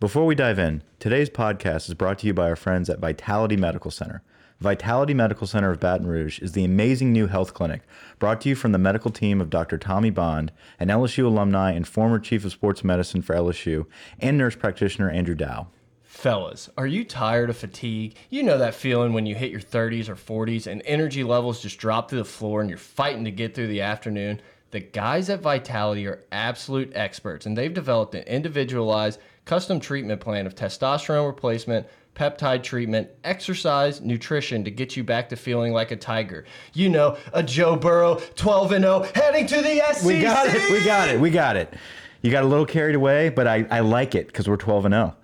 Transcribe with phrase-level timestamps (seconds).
[0.00, 3.56] Before we dive in, today's podcast is brought to you by our friends at Vitality
[3.56, 4.22] Medical Center.
[4.60, 7.82] Vitality Medical Center of Baton Rouge is the amazing new health clinic
[8.20, 9.76] brought to you from the medical team of Dr.
[9.76, 13.86] Tommy Bond, an LSU alumni and former chief of sports medicine for LSU,
[14.20, 15.66] and nurse practitioner Andrew Dow.
[16.04, 18.14] Fellas, are you tired of fatigue?
[18.30, 21.78] You know that feeling when you hit your 30s or 40s and energy levels just
[21.78, 24.40] drop to the floor and you're fighting to get through the afternoon?
[24.70, 29.18] The guys at Vitality are absolute experts and they've developed an individualized
[29.48, 35.36] custom treatment plan of testosterone replacement, peptide treatment, exercise, nutrition to get you back to
[35.36, 36.44] feeling like a tiger.
[36.74, 40.04] You know, a Joe Burrow 12 and 0 heading to the SEC.
[40.04, 40.70] We got it.
[40.70, 41.18] We got it.
[41.18, 41.72] We got it.
[42.20, 44.92] You got a little carried away, but I, I like it because we're 12 and
[44.92, 45.16] 0.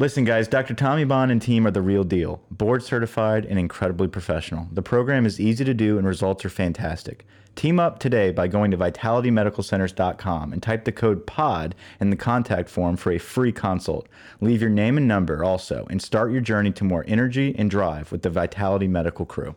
[0.00, 0.72] Listen, guys, Dr.
[0.72, 2.40] Tommy Bond and team are the real deal.
[2.50, 4.66] Board certified and incredibly professional.
[4.72, 7.26] The program is easy to do and results are fantastic.
[7.54, 12.70] Team up today by going to vitalitymedicalcenters.com and type the code POD in the contact
[12.70, 14.08] form for a free consult.
[14.40, 18.10] Leave your name and number also and start your journey to more energy and drive
[18.10, 19.54] with the Vitality Medical crew.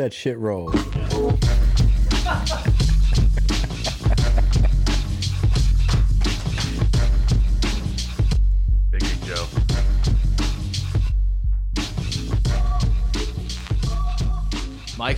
[0.00, 0.72] That shit roll.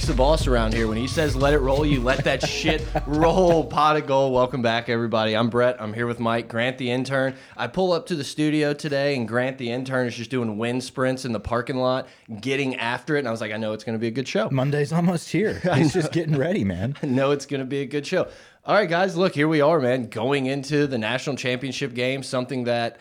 [0.03, 0.89] The boss around here.
[0.89, 3.65] When he says let it roll, you let that shit roll.
[3.65, 4.35] Pot of gold.
[4.35, 5.35] Welcome back, everybody.
[5.35, 5.81] I'm Brett.
[5.81, 6.49] I'm here with Mike.
[6.49, 7.35] Grant, the intern.
[7.57, 10.83] I pull up to the studio today, and Grant, the intern, is just doing wind
[10.83, 12.09] sprints in the parking lot,
[12.41, 13.21] getting after it.
[13.21, 14.51] And I was like, I know it's going to be a good show.
[14.51, 15.61] Monday's almost here.
[15.75, 16.97] He's just getting ready, man.
[17.03, 18.29] I know it's going to be a good show.
[18.67, 22.65] All right, guys, look, here we are, man, going into the national championship game, something
[22.65, 22.99] that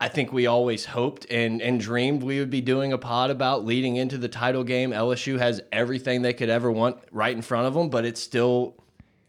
[0.00, 3.64] I think we always hoped and, and dreamed we would be doing a pod about
[3.64, 4.90] leading into the title game.
[4.90, 8.74] LSU has everything they could ever want right in front of them, but it's still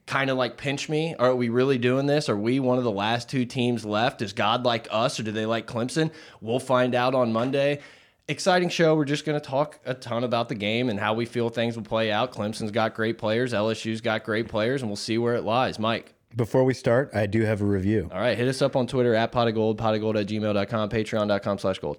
[0.07, 1.15] kind of like pinch me.
[1.17, 2.29] Are we really doing this?
[2.29, 4.21] Are we one of the last two teams left?
[4.21, 6.11] Is God like us or do they like Clemson?
[6.41, 7.79] We'll find out on Monday.
[8.27, 8.95] Exciting show.
[8.95, 11.75] We're just going to talk a ton about the game and how we feel things
[11.75, 12.33] will play out.
[12.33, 15.77] Clemson's got great players, LSU's got great players, and we'll see where it lies.
[15.77, 16.14] Mike.
[16.35, 18.09] Before we start, I do have a review.
[18.12, 20.28] All right, hit us up on Twitter at pot of gold, pot of gold at
[20.28, 21.97] gmail.com, patreon.com slash gold.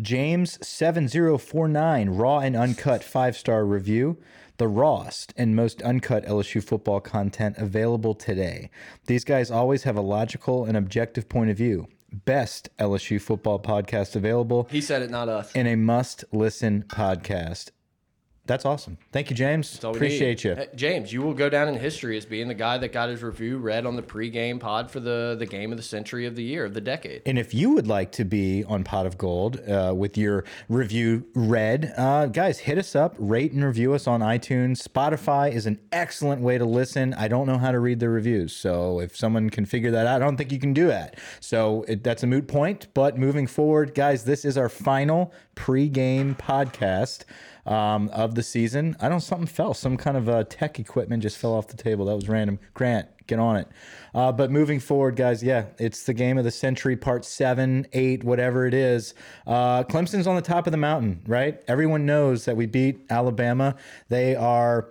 [0.00, 4.18] James7049, raw and uncut five star review.
[4.56, 8.70] The rawest and most uncut LSU football content available today.
[9.06, 11.86] These guys always have a logical and objective point of view.
[12.12, 15.52] Best LSU football podcast available He said it, not us.
[15.54, 17.70] and a must listen podcast.
[18.48, 18.96] That's awesome.
[19.12, 19.70] Thank you, James.
[19.72, 20.44] That's all we Appreciate need.
[20.44, 20.54] you.
[20.54, 23.22] Hey, James, you will go down in history as being the guy that got his
[23.22, 26.42] review read on the pregame pod for the, the game of the century of the
[26.42, 27.20] year, of the decade.
[27.26, 31.26] And if you would like to be on Pot of Gold uh, with your review
[31.34, 34.82] read, uh, guys, hit us up, rate and review us on iTunes.
[34.82, 37.12] Spotify is an excellent way to listen.
[37.12, 40.22] I don't know how to read the reviews, so if someone can figure that out,
[40.22, 41.18] I don't think you can do that.
[41.40, 42.86] So it, that's a moot point.
[42.94, 47.24] But moving forward, guys, this is our final pre-game podcast
[47.68, 48.96] um, of the season.
[49.00, 52.06] I don't something fell, some kind of uh, tech equipment just fell off the table.
[52.06, 52.58] That was random.
[52.74, 53.68] Grant, get on it.
[54.14, 58.24] Uh, but moving forward, guys, yeah, it's the game of the century, part seven, eight,
[58.24, 59.14] whatever it is.
[59.46, 61.62] Uh, Clemson's on the top of the mountain, right?
[61.68, 63.76] Everyone knows that we beat Alabama.
[64.08, 64.88] They are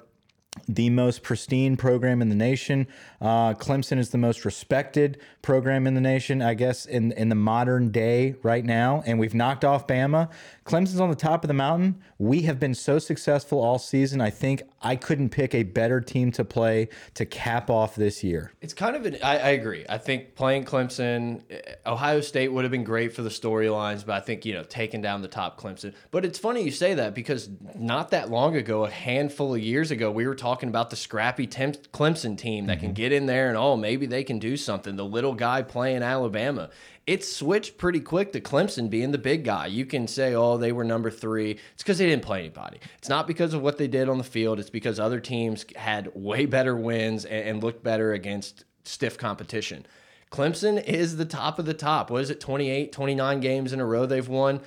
[0.68, 2.88] the most pristine program in the nation.
[3.20, 7.36] Uh, Clemson is the most respected program in the nation, I guess, in in the
[7.36, 9.04] modern day right now.
[9.06, 10.30] And we've knocked off Bama.
[10.66, 12.02] Clemson's on the top of the mountain.
[12.20, 14.22] We have been so successful all season.
[14.22, 18.52] I think I couldn't pick a better team to play to cap off this year.
[18.62, 19.86] It's kind of an, I, I agree.
[19.88, 24.16] I think playing Clemson, eh, Ohio State would have been great for the storylines, but
[24.16, 25.94] I think, you know, taking down the top Clemson.
[26.12, 29.90] But it's funny you say that because not that long ago, a handful of years
[29.90, 33.58] ago, we were talking about the scrappy Clemson team that can get in there and,
[33.58, 34.96] oh, maybe they can do something.
[34.96, 36.70] The little guy playing Alabama.
[37.06, 39.68] It's switched pretty quick to Clemson being the big guy.
[39.68, 41.52] You can say, oh, they were number three.
[41.52, 42.80] It's because they didn't play anybody.
[42.98, 44.60] It's not because of what they did on the field.
[44.60, 49.86] It's because other teams had way better wins and, and looked better against stiff competition.
[50.32, 52.12] Clemson is the top of the top.
[52.12, 54.62] What is it, 28, 29 games in a row they've won?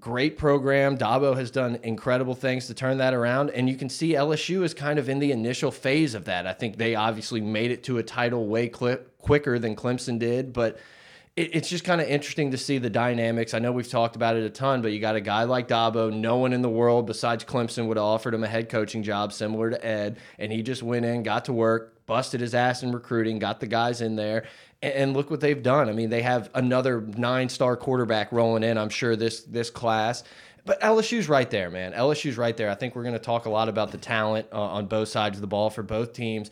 [0.00, 0.96] Great program.
[0.96, 3.50] Dabo has done incredible things to turn that around.
[3.50, 6.46] And you can see LSU is kind of in the initial phase of that.
[6.46, 10.78] I think they obviously made it to a title way quicker than Clemson did, but
[11.36, 13.52] it, it's just kind of interesting to see the dynamics.
[13.52, 16.12] I know we've talked about it a ton, but you got a guy like Dabo.
[16.12, 19.32] No one in the world besides Clemson would have offered him a head coaching job
[19.32, 22.92] similar to Ed, and he just went in, got to work, busted his ass in
[22.92, 24.44] recruiting, got the guys in there,
[24.82, 25.88] and, look what they've done.
[25.88, 28.78] I mean, they have another nine-star quarterback rolling in.
[28.78, 30.24] I'm sure this this class.
[30.64, 31.92] But LSU's right there, man.
[31.92, 32.70] LSU's right there.
[32.70, 35.36] I think we're going to talk a lot about the talent uh, on both sides
[35.36, 36.50] of the ball for both teams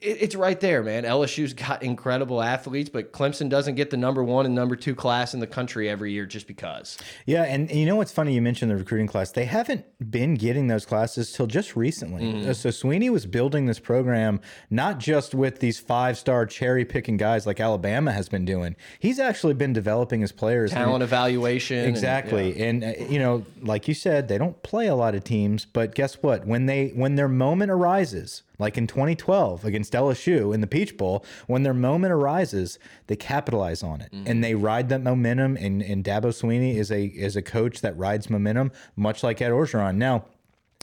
[0.00, 1.04] it's right there, man.
[1.04, 5.34] LSU's got incredible athletes, but Clemson doesn't get the number one and number two class
[5.34, 6.98] in the country every year just because.
[7.24, 8.34] Yeah, and, and you know what's funny?
[8.34, 9.32] You mentioned the recruiting class.
[9.32, 12.22] They haven't been getting those classes till just recently.
[12.22, 12.54] Mm.
[12.54, 14.40] So Swinney was building this program
[14.70, 18.76] not just with these five star cherry picking guys like Alabama has been doing.
[18.98, 20.72] He's actually been developing his players.
[20.72, 21.88] Talent evaluation.
[21.88, 22.88] Exactly, and, yeah.
[22.88, 25.94] and uh, you know, like you said, they don't play a lot of teams, but
[25.94, 26.46] guess what?
[26.46, 31.24] When they when their moment arises like in 2012 against LSU in the Peach Bowl,
[31.46, 34.30] when their moment arises, they capitalize on it mm -hmm.
[34.30, 35.56] and they ride that momentum.
[35.56, 39.52] And, and Dabo Swinney is a is a coach that rides momentum, much like Ed
[39.52, 39.96] Orgeron.
[39.96, 40.24] Now,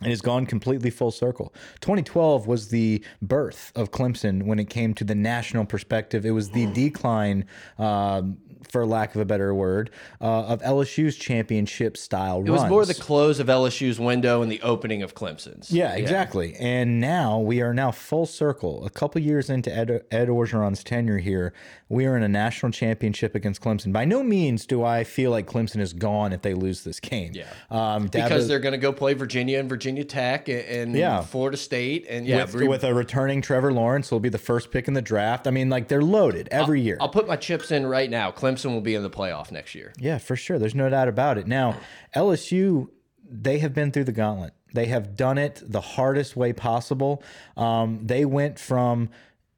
[0.02, 1.54] it has gone completely full circle.
[1.82, 6.26] 2012 was the birth of Clemson when it came to the national perspective.
[6.26, 7.46] It was the decline
[7.78, 8.38] um,
[8.74, 12.96] for lack of a better word, uh, of LSU's championship style It was more the
[12.96, 15.72] close of LSU's window and the opening of Clemson's.
[15.72, 16.54] Yeah, exactly.
[16.54, 16.66] Yeah.
[16.66, 18.84] And now we are now full circle.
[18.86, 21.54] A couple years into Ed, Ed Orgeron's tenure here,
[21.88, 23.94] we are in a national championship against Clemson.
[23.94, 27.34] By no means do I feel like Clemson is gone if they lose this game.
[27.36, 27.46] Yeah.
[27.70, 31.22] Um, because they're going to go play Virginia and Virginia Tech and, yeah.
[31.22, 32.06] Florida State.
[32.10, 35.02] And yeah, with, with, a returning Trevor Lawrence, will be the first pick in the
[35.02, 35.48] draft.
[35.48, 36.98] I mean, like they're loaded every I'll, year.
[37.02, 38.32] I'll put my chips in right now.
[38.32, 39.94] Clemson will be in the playoff next year.
[40.00, 40.60] Yeah, for sure.
[40.60, 41.48] There's no doubt about it.
[41.48, 41.78] Now,
[42.16, 42.90] LSU,
[43.30, 44.54] they have been through the gauntlet.
[44.74, 47.24] They have done it the hardest way possible.
[47.56, 49.10] Um, they went from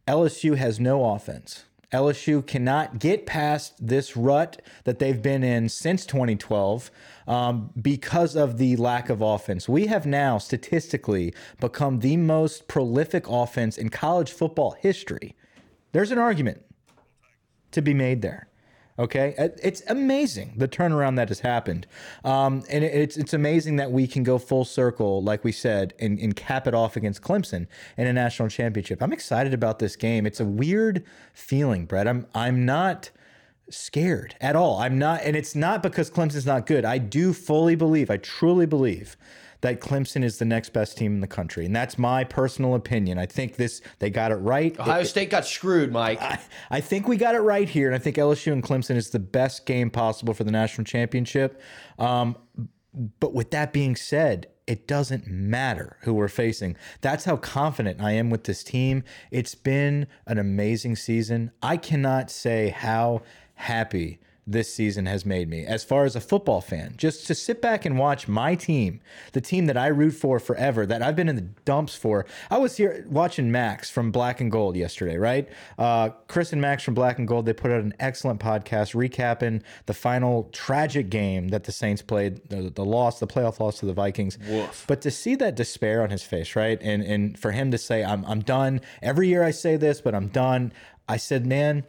[0.08, 1.66] LSU has no offense.
[1.96, 6.92] LSU cannot get past this rut that they've been in since 2012
[7.26, 9.70] um, because of the lack of offense.
[9.70, 15.36] We have now statistically become the most prolific offense in college football history.
[15.94, 16.64] There's an argument
[17.72, 18.50] to be made there.
[18.98, 21.86] Okay, it's amazing the turnaround that has happened,
[22.24, 26.18] um, and it's it's amazing that we can go full circle, like we said, and,
[26.18, 29.04] and cap it off against Clemson in a national championship.
[29.04, 30.26] I'm excited about this game.
[30.26, 31.04] It's a weird
[31.34, 32.08] feeling, Brett.
[32.08, 33.10] I'm I'm not
[33.70, 34.80] scared at all.
[34.80, 36.86] I'm not, and it's not because Clemson's not good.
[36.86, 39.18] I do fully believe, I truly believe
[39.62, 43.18] that Clemson is the next best team in the country, and that's my personal opinion.
[43.18, 44.78] I think this they got it right.
[44.80, 46.22] Ohio it, State got screwed, Mike.
[46.22, 49.10] I, I, think we got it right here, and I think LSU and Clemson is
[49.10, 51.62] the best game possible for the national championship.
[52.00, 52.38] Um,
[53.20, 56.76] but with that being said, it doesn't matter who we're facing.
[57.02, 59.04] That's how confident I am with this team.
[59.32, 61.52] It's been an amazing season.
[61.62, 63.22] I cannot say how
[63.56, 66.94] happy this season has made me as far as a football fan.
[66.98, 69.02] Just to sit back and watch my team,
[69.34, 72.26] the team that I root for forever, that I've been in the dumps for.
[72.52, 75.50] I was here watching Max from Black and Gold yesterday, right?
[75.80, 79.64] Uh, Chris and Max from Black and Gold, they put out an excellent podcast recapping
[79.88, 83.86] the final tragic game that the Saints played, the, the loss, the playoff loss to
[83.86, 84.38] the Vikings.
[84.48, 84.86] Woof.
[84.88, 86.80] But to see that despair on his face, right?
[86.82, 88.82] And and for him to say, I'm, I'm done.
[89.02, 90.72] Every year I say this, but I'm done.
[91.08, 91.84] I said, man,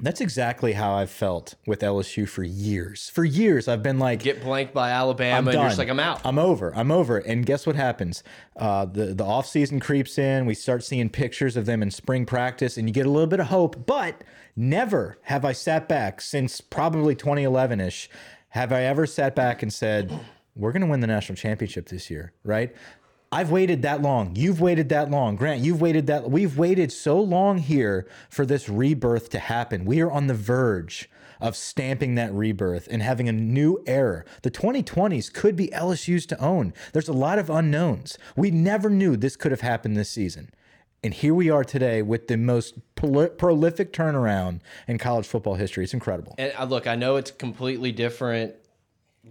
[0.00, 3.10] that's exactly how I've felt with LSU for years.
[3.10, 6.20] For years, I've been like, get blanked by Alabama, and you're just like, I'm out.
[6.24, 6.74] I'm over.
[6.74, 7.18] I'm over.
[7.18, 8.22] And guess what happens?
[8.56, 10.46] Uh, the the off season creeps in.
[10.46, 13.40] We start seeing pictures of them in spring practice, and you get a little bit
[13.40, 13.86] of hope.
[13.86, 14.22] But
[14.56, 18.08] never have I sat back since probably 2011 ish.
[18.50, 20.12] Have I ever sat back and said,
[20.54, 22.32] "We're going to win the national championship this year"?
[22.44, 22.74] Right?
[23.30, 24.36] I've waited that long.
[24.36, 25.36] You've waited that long.
[25.36, 26.30] Grant, you've waited that.
[26.30, 29.84] We've waited so long here for this rebirth to happen.
[29.84, 34.24] We are on the verge of stamping that rebirth and having a new era.
[34.42, 36.72] The 2020s could be LSU's to own.
[36.92, 38.18] There's a lot of unknowns.
[38.34, 40.50] We never knew this could have happened this season.
[41.04, 45.84] And here we are today with the most prolific turnaround in college football history.
[45.84, 46.34] It's incredible.
[46.38, 48.54] And uh, look, I know it's completely different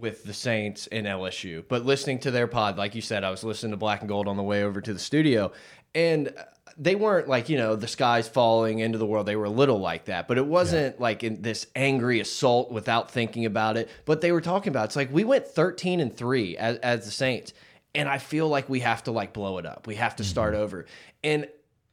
[0.00, 1.64] with the Saints and LSU.
[1.68, 4.28] But listening to their pod, like you said, I was listening to Black and Gold
[4.28, 5.52] on the way over to the studio,
[5.94, 6.32] and
[6.76, 9.26] they weren't like you know the sky's falling into the world.
[9.26, 11.02] They were a little like that, but it wasn't yeah.
[11.02, 13.90] like in this angry assault without thinking about it.
[14.04, 17.10] But they were talking about it's like we went thirteen and three as, as the
[17.10, 17.52] Saints,
[17.94, 19.86] and I feel like we have to like blow it up.
[19.86, 20.64] We have to start mm -hmm.
[20.64, 20.86] over.
[21.24, 21.48] And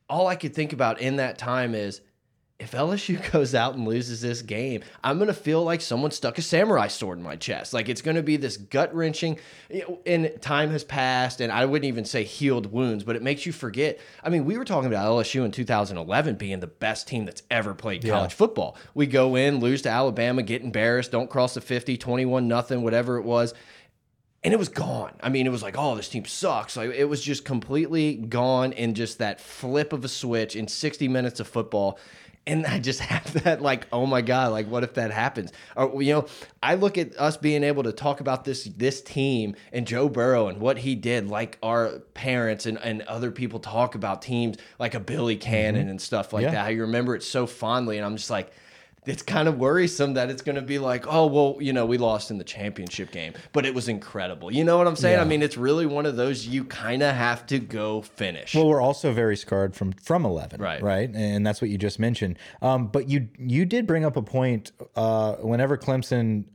[0.07, 2.01] all I could think about in that time is
[2.57, 6.37] if LSU goes out and loses this game, I'm going to feel like someone stuck
[6.37, 7.73] a samurai sword in my chest.
[7.73, 9.39] Like it's going to be this gut wrenching,
[10.05, 13.51] and time has passed, and I wouldn't even say healed wounds, but it makes you
[13.51, 13.99] forget.
[14.23, 17.73] I mean, we were talking about LSU in 2011 being the best team that's ever
[17.73, 18.77] played college football.
[18.93, 23.17] We go in, lose to Alabama, get embarrassed, don't cross the 50, 21 nothing, whatever
[23.17, 23.53] it was
[24.45, 25.13] and it was gone.
[25.23, 26.77] I mean, it was like, oh, this team sucks.
[26.77, 31.07] Like it was just completely gone in just that flip of a switch in 60
[31.07, 31.97] minutes of football
[32.47, 35.51] and I just have that like, oh my god, like what if that happens?
[35.75, 36.27] Or you know,
[36.61, 40.47] I look at us being able to talk about this this team and Joe Burrow
[40.47, 44.93] and what he did, like our parents and, and other people talk about teams like
[44.93, 45.91] a Billy Cannon mm -hmm.
[45.91, 46.51] and stuff like yeah.
[46.51, 46.65] that.
[46.65, 48.51] How you remember it so fondly, and I'm just like
[49.05, 51.97] it's kind of worrisome that it's going to be like, oh, well, you know, we
[51.97, 54.51] lost in the championship game, but it was incredible.
[54.51, 55.17] You know what I'm saying?
[55.17, 55.21] Yeah.
[55.21, 58.55] I mean, it's really one of those you kind of have to go finish.
[58.55, 60.81] Well, we're also very scarred from from 11, right?
[60.81, 62.37] Right, and that's what you just mentioned.
[62.61, 64.71] Um, but you you did bring up a point.
[64.95, 66.45] Uh, whenever Clemson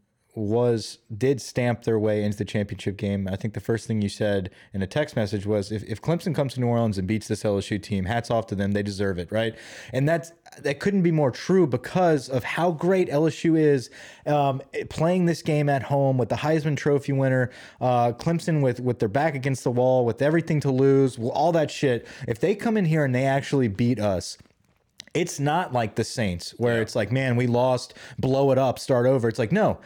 [0.41, 3.29] was did stamp their way into the championship game.
[3.29, 6.35] I think the first thing you said in a text message was if, if Clemson
[6.35, 8.73] comes to New Orleans and beats this LSU team, hats off to them.
[8.73, 9.55] They deserve it, right?
[9.93, 13.91] And that's that couldn't be more true because of how great LSU is
[14.27, 18.99] um, playing this game at home with the Heisman Trophy winner, uh, Clemson with with
[18.99, 22.07] their back against the wall, with everything to lose, all that shit.
[22.27, 24.39] If they come in here and they actually beat us
[25.15, 26.83] it's not like the Saints where yeah.
[26.83, 29.29] it's like, man, we lost, blow it up, start over.
[29.29, 29.79] It's like, no,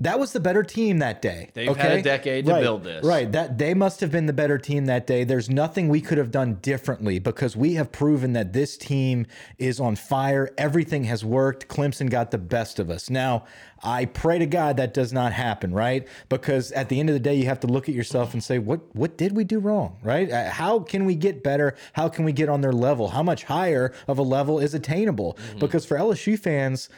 [0.00, 1.50] that was the better team that day.
[1.54, 1.80] They've okay?
[1.80, 3.04] had a decade to right, build this.
[3.04, 3.30] Right.
[3.30, 5.22] That they must have been the better team that day.
[5.22, 9.78] There's nothing we could have done differently because we have proven that this team is
[9.78, 10.50] on fire.
[10.58, 11.68] Everything has worked.
[11.68, 13.08] Clemson got the best of us.
[13.08, 13.44] Now,
[13.84, 16.08] I pray to God that does not happen, right?
[16.28, 18.58] Because at the end of the day, you have to look at yourself and say,
[18.58, 20.30] what what did we do wrong, right?
[20.30, 21.76] Uh, how can we get better?
[21.92, 23.08] How can we get on their level?
[23.08, 25.36] How much higher of a level is attainable?
[25.38, 25.58] Mm -hmm.
[25.60, 26.88] Because for LSU fans,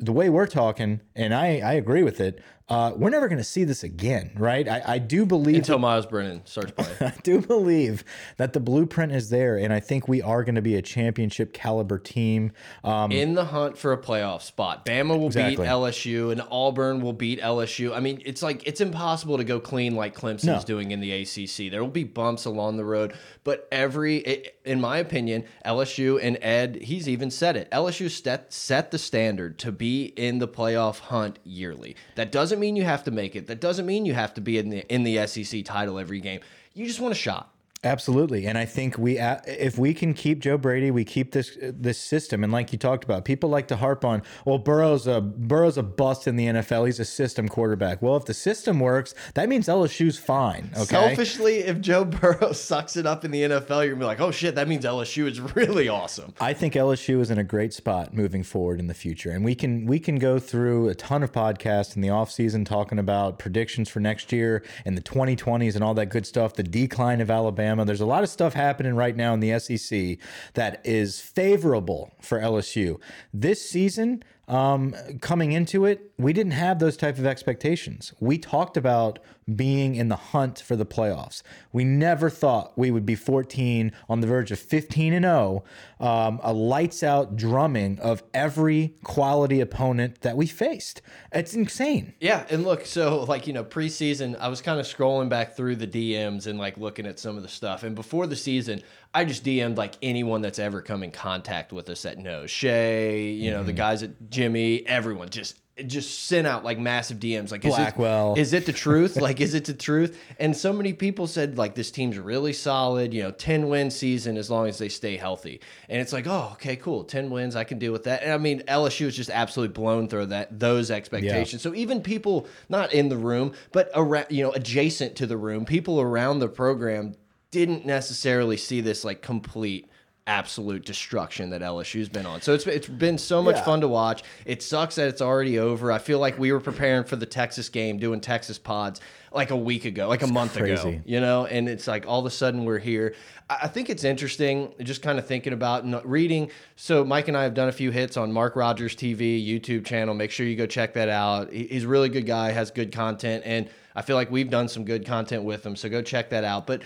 [0.00, 3.44] the way we're talking, and I, I agree with it, uh, we're never going to
[3.44, 4.68] see this again, right?
[4.68, 6.94] I, I do believe until Myles Brennan starts playing.
[7.00, 8.04] I do believe
[8.36, 11.52] that the blueprint is there, and I think we are going to be a championship
[11.52, 12.52] caliber team
[12.84, 14.86] um, in the hunt for a playoff spot.
[14.86, 15.56] Bama will exactly.
[15.56, 17.92] beat LSU, and Auburn will beat LSU.
[17.92, 20.62] I mean, it's like it's impossible to go clean like Clemson's no.
[20.62, 21.72] doing in the ACC.
[21.72, 26.76] There will be bumps along the road, but every, in my opinion, LSU and Ed,
[26.82, 27.68] he's even said it.
[27.72, 31.96] LSU set set the standard to be in the playoff hunt yearly.
[32.14, 33.46] That doesn't mean you have to make it.
[33.46, 36.40] That doesn't mean you have to be in the in the SEC title every game.
[36.74, 37.52] You just want a shot.
[37.82, 41.56] Absolutely, and I think we uh, if we can keep Joe Brady, we keep this
[41.62, 42.44] this system.
[42.44, 45.82] And like you talked about, people like to harp on, well, Burrow's a Burrow's a
[45.82, 46.84] bust in the NFL.
[46.84, 48.02] He's a system quarterback.
[48.02, 50.68] Well, if the system works, that means LSU's fine.
[50.74, 50.84] Okay.
[50.84, 54.30] Selfishly, if Joe Burrow sucks it up in the NFL, you're gonna be like, oh
[54.30, 56.34] shit, that means LSU is really awesome.
[56.38, 59.54] I think LSU is in a great spot moving forward in the future, and we
[59.54, 63.38] can we can go through a ton of podcasts in the off season talking about
[63.38, 66.52] predictions for next year and the 2020s and all that good stuff.
[66.52, 67.86] The decline of Alabama Alabama.
[67.86, 70.18] There's a lot of stuff happening right now in the SEC
[70.54, 73.00] that is favorable for LSU.
[73.32, 78.12] This season, um, coming into it, we didn't have those type of expectations.
[78.18, 79.20] We talked about
[79.54, 81.42] being in the hunt for the playoffs.
[81.72, 85.64] We never thought we would be 14 on the verge of 15 and 0,
[86.00, 91.00] um, a lights out drumming of every quality opponent that we faced.
[91.32, 92.14] It's insane.
[92.20, 95.76] Yeah, and look, so like you know, preseason, I was kind of scrolling back through
[95.76, 99.24] the DMs and like looking at some of the stuff, and before the season, I
[99.24, 103.50] just DM'd like anyone that's ever come in contact with us that knows Shay, you
[103.50, 103.66] know, mm -hmm.
[103.66, 103.90] the mm-hmm.
[103.90, 108.34] guys at Jimmy, everyone just just sent out like massive DMs like Blackwell.
[108.34, 109.16] Is it, is it the truth?
[109.28, 110.18] like is it the truth?
[110.38, 114.36] And so many people said like this team's really solid, you know, 10 win season
[114.36, 115.60] as long as they stay healthy.
[115.88, 117.04] And it's like, "Oh, okay, cool.
[117.04, 120.08] 10 wins, I can deal with that." And I mean, LSU is just absolutely blown
[120.08, 121.64] through that those expectations.
[121.64, 121.70] Yeah.
[121.70, 125.64] So even people not in the room, but around, you know, adjacent to the room,
[125.64, 127.14] people around the program
[127.50, 129.90] didn't necessarily see this like complete
[130.26, 132.40] absolute destruction that LSU's been on.
[132.40, 133.64] So it's it's been so much yeah.
[133.64, 134.22] fun to watch.
[134.44, 135.90] It sucks that it's already over.
[135.90, 139.00] I feel like we were preparing for the Texas game, doing Texas pods
[139.32, 140.88] like a week ago, like it's a month crazy.
[140.88, 143.14] ago, you know, and it's like all of a sudden we're here.
[143.48, 146.50] I think it's interesting just kind of thinking about and reading.
[146.76, 150.14] So Mike and I have done a few hits on Mark Rogers TV YouTube channel.
[150.14, 151.52] Make sure you go check that out.
[151.52, 154.84] He's a really good guy, has good content, and I feel like we've done some
[154.84, 155.74] good content with him.
[155.74, 156.66] So go check that out.
[156.66, 156.82] But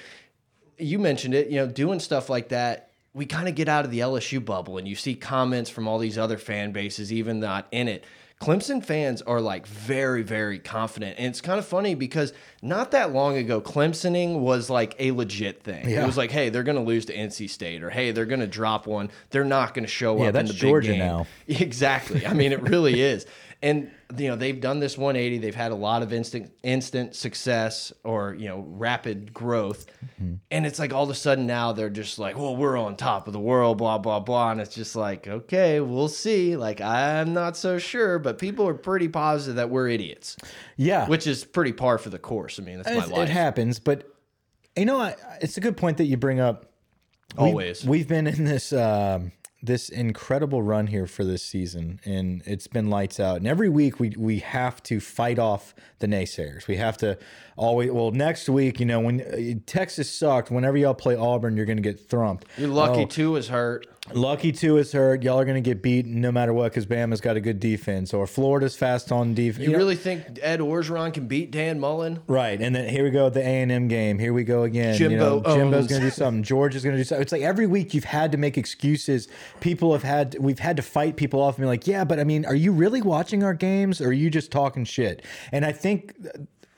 [0.78, 3.90] you mentioned it, you know, doing stuff like that, we kind of get out of
[3.90, 7.66] the LSU bubble and you see comments from all these other fan bases, even not
[7.70, 8.04] in it,
[8.40, 11.14] Clemson fans are like very, very confident.
[11.18, 15.62] And it's kind of funny because not that long ago, Clemsoning was like a legit
[15.62, 15.88] thing.
[15.88, 16.02] Yeah.
[16.02, 18.40] It was like, hey, they're going to lose to NC State, or hey, they're going
[18.40, 19.10] to drop one.
[19.30, 21.06] They're not going to show Yeah, up that's in the Georgia big game.
[21.06, 21.26] now.
[21.48, 22.26] Exactly.
[22.26, 23.24] I mean, it really is.
[23.62, 25.38] And you know they've done this 180.
[25.38, 29.86] They've had a lot of instant instant success or you know rapid growth,
[30.20, 30.34] Mm-hmm.
[30.50, 33.26] and it's like all of a sudden now they're just like, well, we're on top
[33.26, 36.56] of the world, blah blah blah, and it's just like, okay, we'll see.
[36.56, 40.36] Like I'm not so sure, but people are pretty positive that we're idiots,
[40.76, 42.58] Yeah, which is pretty par for the course.
[42.60, 43.28] I mean, that's my life.
[43.28, 44.08] it happens, but
[44.76, 46.66] you know, I, it's a good point that you bring up.
[47.36, 47.84] We've- Always.
[47.84, 49.32] we've been in this um,
[49.64, 53.38] this incredible run here for this season, and it's been lights out.
[53.38, 56.66] And every week we we have to fight off the naysayers.
[56.66, 57.18] We have to
[57.56, 57.90] always.
[57.90, 61.78] Well, next week, you know, when uh, Texas sucked, whenever y'all play Auburn, you're going
[61.78, 62.46] to get thrumped.
[62.58, 63.86] You're lucky Oh, Tua is hurt.
[64.12, 65.22] Lucky Tua is hurt.
[65.22, 68.12] Y'all are going to get beat no matter what because Bama's got a good defense,
[68.12, 69.66] or Florida's fast on defense.
[69.66, 72.20] You really think Ed Orgeron can beat Dan Mullen?
[72.26, 74.18] Right, and then here we go with the A and M game.
[74.18, 75.00] Here we go again.
[75.00, 76.42] you know, Jimbo's going to do something.
[76.42, 77.22] George is going to do something.
[77.22, 79.26] It's like every week you've had to make excuses.
[79.60, 82.24] People have had we've had to fight people off and be like, yeah, but I
[82.24, 85.24] mean, are you really watching our games or are you just talking shit?
[85.50, 86.14] And I think,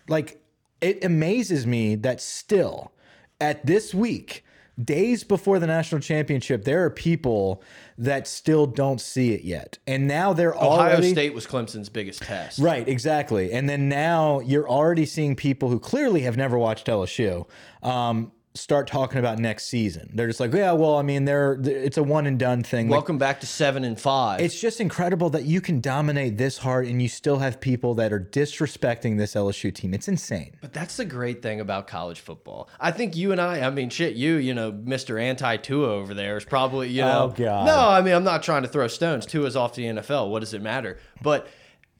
[0.09, 0.40] like,
[0.80, 2.92] it amazes me that still
[3.40, 4.45] at this week.
[4.83, 7.62] Days before the national championship, there are people
[7.97, 12.23] that still don't see it yet, and now they're Ohio already State was Clemson's biggest
[12.23, 12.59] test.
[12.59, 13.52] Right, exactly.
[13.52, 17.47] And then now you're already seeing people who clearly have never watched LSU
[17.83, 20.10] um, start talking about next season.
[20.14, 22.88] They're just like, yeah, well, I mean, they're it's a one and done thing.
[22.88, 24.40] Like, Welcome back to seven and five.
[24.40, 28.12] it's just incredible that you can dominate this hard and you still have people that
[28.12, 29.94] are disrespecting this LSU team.
[29.94, 30.56] It's insane.
[30.60, 32.68] But that's the great thing about college football.
[32.80, 35.20] I think you and I, I mean, shit, you, you know, Mr.
[35.20, 37.25] Anti Tua over there is probably, you oh, know.
[37.25, 37.66] Oh, God.
[37.66, 39.26] No, I mean, I'm not trying to throw stones.
[39.26, 40.30] Tua's off the NFL.
[40.30, 40.98] What does it matter?
[41.22, 41.46] But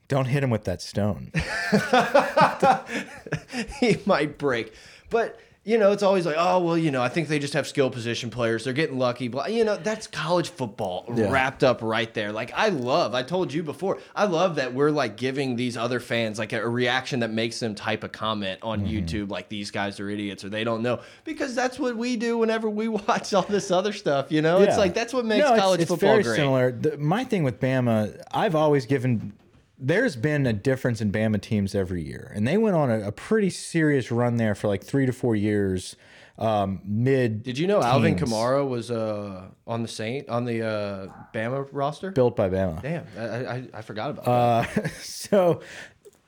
[0.09, 1.31] Don't hit him with that stone.
[3.81, 4.73] he might break.
[5.11, 7.67] But, you know, it's always like, oh, well, you know, I think they just have
[7.67, 8.63] skill position players.
[8.63, 9.27] They're getting lucky.
[9.27, 11.29] But, you know, that's college football Yeah.
[11.31, 12.31] wrapped up right there.
[12.31, 15.99] Like, I love, I told you before, I love that we're like giving these other
[15.99, 18.97] fans like a, a reaction that makes them type a comment on Mm-hmm.
[18.97, 21.01] YouTube, like these guys are idiots or they don't know.
[21.25, 24.61] Because that's what we do whenever we watch all this other stuff, you know?
[24.61, 26.37] It's like, that's what makes No, it's- college it's, football very great.
[26.37, 26.71] similar.
[26.71, 29.33] The, my thing with Bama, I've always given.
[29.79, 33.13] There's been a difference in Bama teams every year, and they went on a, a
[33.13, 35.97] pretty serious run there for like three to four years.
[36.39, 37.43] Um, mid.
[37.43, 38.17] Did you know Alvin.
[38.17, 42.11] Kamara was uh, on the Saint, on the uh, Bama roster?
[42.11, 42.83] built by Bama.
[42.83, 44.25] Damn, I, I, I forgot about
[44.75, 44.85] that.
[44.85, 45.61] Uh, so,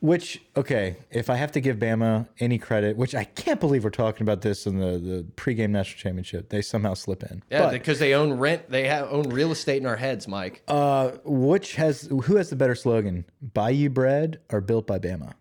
[0.01, 3.91] which okay, if I have to give Bama any credit, which I can't believe we're
[3.91, 7.43] talking about this in the the pregame national championship, they somehow slip in.
[7.51, 8.71] Yeah, because they own rent.
[8.71, 10.63] They have own real estate in our heads, Mike.
[10.69, 15.33] uh, which has who has the better slogan, "Bayou Bread" or "Built by Bama"?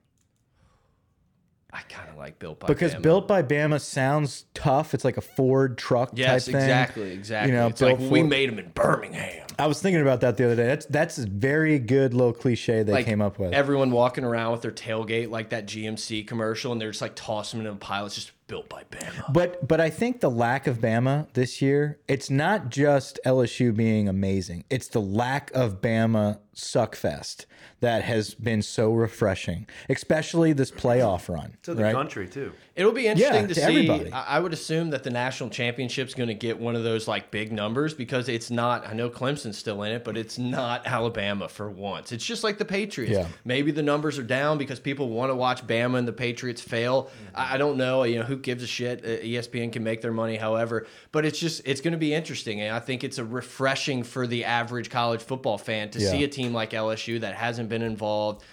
[1.72, 2.70] I kind of like Built by Bama.
[2.70, 3.02] Because Bama.
[3.04, 4.94] "Built by Bama" sounds tough.
[4.96, 6.62] It's like a Ford truck Yes, type thing.
[6.64, 7.52] exactly, exactly.
[7.52, 9.47] You know, it's like built we made them in Birmingham.
[9.60, 10.68] I was thinking about that the other day.
[10.68, 13.54] That's that's a very good little cliche they Like came up with.
[13.54, 17.60] everyone walking around with their tailgate like that GMC commercial, and they're just like tossing
[17.60, 18.06] them in a pile.
[18.06, 19.34] It's just built by Bama.
[19.34, 24.08] But but I think the lack of Bama this year, it's not just LSU being
[24.08, 24.64] amazing.
[24.70, 27.46] It's the lack of Bama suckfest
[27.80, 31.56] that has been so refreshing, especially this playoff run.
[31.64, 31.94] To the right?
[31.94, 32.52] country too.
[32.76, 33.62] It'll be interesting Yeah, to, to see.
[33.62, 34.12] everybody.
[34.12, 37.32] I I would assume that the national championship's going to get one of those like
[37.32, 38.88] big numbers because it's not.
[38.88, 42.12] I know Clemson's still in it, but it's not Alabama for once.
[42.12, 43.14] It's just like the Patriots.
[43.14, 43.28] Yeah.
[43.46, 47.10] Maybe the numbers are down because people want to watch Bama and the Patriots fail.
[47.34, 48.04] I, I don't know.
[48.04, 49.04] You know who gives a shit?
[49.04, 52.62] Uh, ESPN can make their money however, but it's just it's going to be interesting,
[52.62, 56.12] and I think it's a refreshing for the average college football fan to Yeah.
[56.12, 58.44] see a team like LSU that hasn't been involved.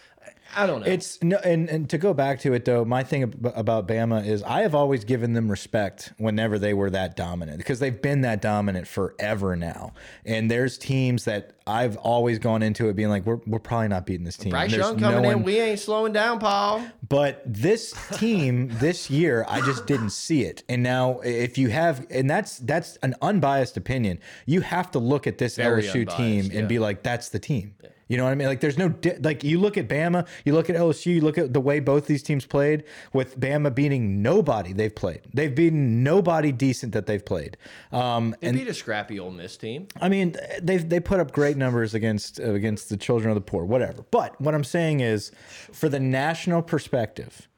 [0.57, 0.87] I don't know.
[0.87, 4.27] It's no, and, and to go back to it though, my thing ab- about Bama
[4.27, 8.23] is I have always given them respect whenever they were that dominant because they've been
[8.23, 9.93] that dominant forever now.
[10.25, 14.05] And there's teams that I've always gone into it being like, we're, we're probably not
[14.05, 14.51] beating this team.
[14.51, 15.43] Bryce there's Young coming no in.
[15.43, 16.85] We ain't slowing down, Paul.
[17.09, 20.63] But this team this year, I just didn't see it.
[20.69, 25.27] And now, if you have, and that's that's an unbiased opinion, you have to look
[25.27, 26.61] at this Very LSU team yeah.
[26.61, 27.75] and be like, that's the team.
[28.09, 28.49] You know what I mean?
[28.49, 31.39] Like, there's no di- like you look at Bama, you look at LSU, you look
[31.39, 32.85] at the way both these teams played.
[33.13, 37.57] With Bama beating nobody they've played, they've beaten nobody decent that they've played.
[37.93, 39.89] Um, They and beat a scrappy Ole Miss team.
[40.01, 43.41] I mean, they they put up great numbers against uh, against the children of the
[43.41, 44.05] poor, whatever.
[44.11, 45.33] But what I'm saying is,
[45.73, 47.49] for the national perspective,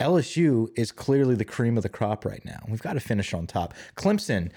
[0.00, 2.58] LSU is clearly the cream of the crop right now.
[2.68, 3.74] We've got to finish on top.
[3.96, 4.50] Clemson,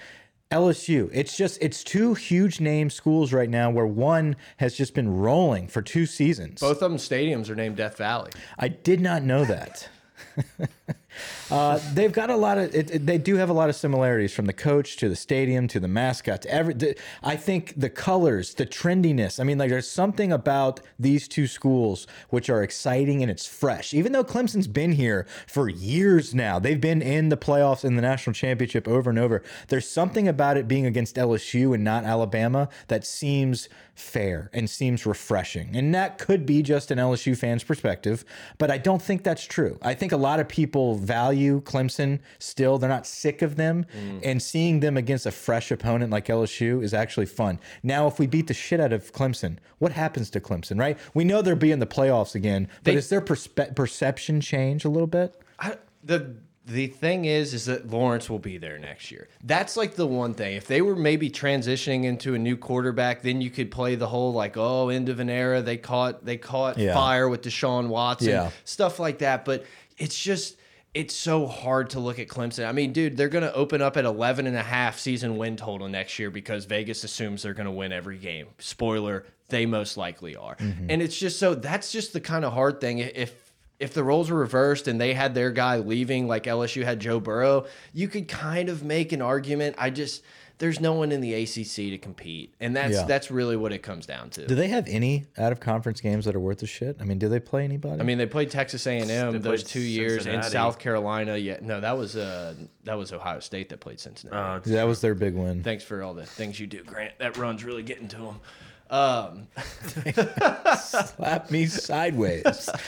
[0.50, 1.10] LSU.
[1.12, 5.66] It's just it's two huge name schools right now where one has just been rolling
[5.66, 6.60] for two seasons.
[6.60, 8.30] Both of them stadiums are named Death Valley.
[8.58, 9.88] I did not know that.
[11.50, 12.74] uh, they've got a lot of.
[12.74, 15.68] It, it- they do have a lot of similarities from the coach to the stadium
[15.68, 16.74] to the mascot every.
[16.74, 19.38] The, I think the colors, the trendiness.
[19.38, 23.94] I mean, like there's something about these two schools which are exciting and it's fresh.
[23.94, 28.02] Even though Clemson's been here for years now, they've been in the playoffs in the
[28.02, 29.42] national championship over and over.
[29.68, 35.06] There's something about it being against LSU and not Alabama that seems fair and seems
[35.06, 35.74] refreshing.
[35.76, 38.24] And that could be just an LSU fan's perspective,
[38.58, 39.78] but I don't think that's true.
[39.80, 42.78] I think a lot of people value Clemson still.
[42.78, 43.86] They're not sick of them.
[43.96, 44.20] Mm.
[44.24, 47.58] And seeing them against a fresh opponent like LSU is actually fun.
[47.82, 50.98] Now, if we beat the shit out of Clemson, what happens to Clemson, right?
[51.14, 54.88] We know they'll be in the playoffs again, but They- is their perception change a
[54.88, 55.40] little bit?
[55.58, 56.34] I, the
[56.68, 59.28] the thing is, is that Lawrence will be there next year.
[59.44, 60.56] That's like the one thing.
[60.56, 64.32] If they were maybe transitioning into a new quarterback, then you could play the whole
[64.32, 65.62] like, oh, end of an era.
[65.62, 66.92] They caught they caught Yeah.
[66.94, 68.50] fire with Deshaun Watson, Yeah.
[68.64, 69.44] stuff like that.
[69.44, 69.64] But
[69.96, 70.56] it's just
[70.96, 72.66] it's so hard to look at Clemson.
[72.66, 75.58] I mean, dude, they're going to open up at 11 and a half season win
[75.58, 78.46] total next year because Vegas assumes they're going to win every game.
[78.58, 80.56] Spoiler, they most likely are.
[80.56, 80.86] Mm-hmm.
[80.88, 83.34] And it's just so that's just the kind of hard thing if
[83.78, 87.20] if the roles were reversed and they had their guy leaving like LSU had Joe
[87.20, 89.76] Burrow, you could kind of make an argument.
[89.78, 90.24] I just
[90.58, 93.04] there's no one in the ACC to compete, and that's Yeah.
[93.04, 94.46] that's really what it comes down to.
[94.46, 96.96] Do they have any out of conference games that are worth a shit?
[97.00, 98.00] I mean, do they play anybody?
[98.00, 99.06] I mean, they played Texas A&M
[99.42, 101.36] those played two years, in South Carolina.
[101.36, 104.70] Yeah, no, that was uh that was Ohio State that played Cincinnati.
[104.70, 105.62] Uh, that was their big win.
[105.62, 107.18] Thanks for all the things you do, Grant.
[107.18, 108.40] That run's really getting to them.
[108.88, 109.48] Um,
[110.78, 112.70] Slap me sideways.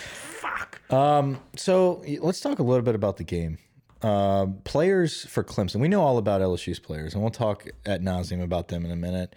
[0.41, 0.81] Fuck.
[0.93, 3.59] Um, so let's talk a little bit about the game.
[4.03, 5.81] Um, players for Clemson.
[5.81, 8.97] We know all about LSU's players, and we'll talk at nauseum about them in a
[8.97, 9.35] minute.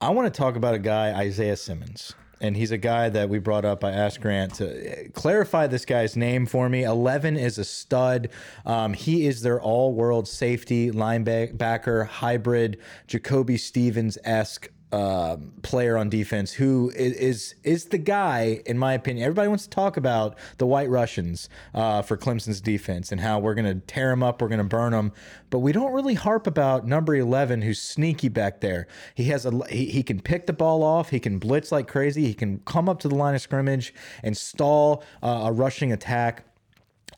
[0.00, 2.14] I want to talk about a guy, Isaiah Simmons.
[2.42, 3.84] And he's a guy that we brought up.
[3.84, 6.84] I asked Grant to uh, clarify this guy's name for me.
[6.84, 8.30] 11 is a stud.
[8.64, 16.08] Um, he is their all world safety, linebacker, hybrid, Jacoby Stevens esque um, player on
[16.08, 19.24] defense who is, is is the guy, in my opinion.
[19.24, 23.54] Everybody wants to talk about the White Russians uh, for Clemson's defense and how we're
[23.54, 25.12] going to tear them up, we're going to burn them,
[25.50, 28.86] but we don't really harp about number eleven, who's sneaky back there.
[29.14, 32.24] He has a he, he can pick the ball off, he can blitz like crazy,
[32.24, 36.44] he can come up to the line of scrimmage and stall uh, a rushing attack.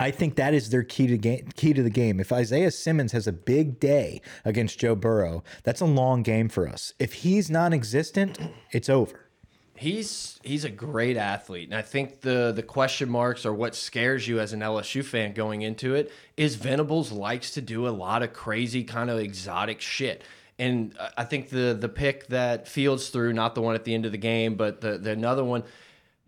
[0.01, 2.19] I think that is their key to game, key to the game.
[2.21, 6.69] If Isaiah Simmons has a big day against Joe Burrow, that's a long game for
[6.69, 6.93] us.
[6.99, 8.39] If he's non-existent,
[8.73, 9.29] it's over.
[9.77, 14.27] he's he's a great athlete, and I think the the question marks are what scares
[14.29, 18.23] you as an LSU fan going into it is Venables likes to do a lot
[18.23, 20.23] of crazy kind of exotic shit.
[20.59, 24.07] And I- think the the pick that Fields threw, not the one at the end
[24.07, 25.65] of the game, but the, the another one,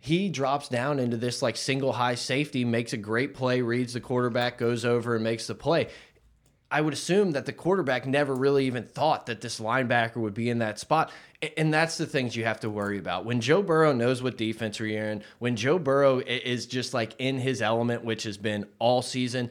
[0.04, 4.00] he drops down into this like single high safety, makes a great play, reads the
[4.00, 5.88] quarterback, goes over and makes the play.
[6.70, 10.50] I would assume that the quarterback never really even thought that this linebacker would be
[10.50, 11.10] in that spot.
[11.56, 13.24] And that's the things you have to worry about.
[13.24, 17.38] When Joe Burrow knows what defense you're in, when Joe Burrow is just like in
[17.38, 19.48] his element, which has been all season,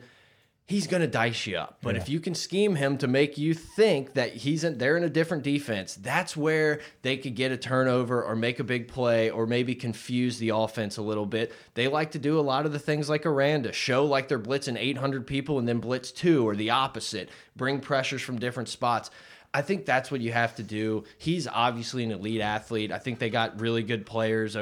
[0.66, 1.78] he's going to dice you up.
[1.82, 5.04] But if you can scheme him to make you think that he's in, they're in
[5.04, 9.30] a different defense, that's where they could get a turnover or make a big play
[9.30, 11.54] or maybe confuse the offense a little bit.
[11.74, 14.78] They like to do a lot of the things like Aranda, show like they're blitzing
[14.78, 19.12] 800 people and then blitz two or the opposite, bring pressures from different spots.
[19.54, 21.04] I think that's what you have to do.
[21.18, 22.92] He's obviously an elite athlete.
[22.92, 24.58] I think they got really good players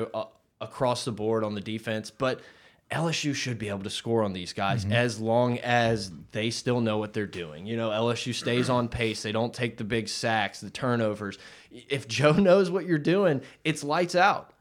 [0.59, 2.41] across the board on the defense, but
[2.91, 6.97] LSU should be able to score on these guys as long as they still know
[6.97, 7.65] what they're doing.
[7.65, 9.23] You know, LSU stays on pace.
[9.23, 11.37] They don't take the big sacks, the turnovers.
[11.71, 14.53] If Joe knows what you're doing, it's lights out.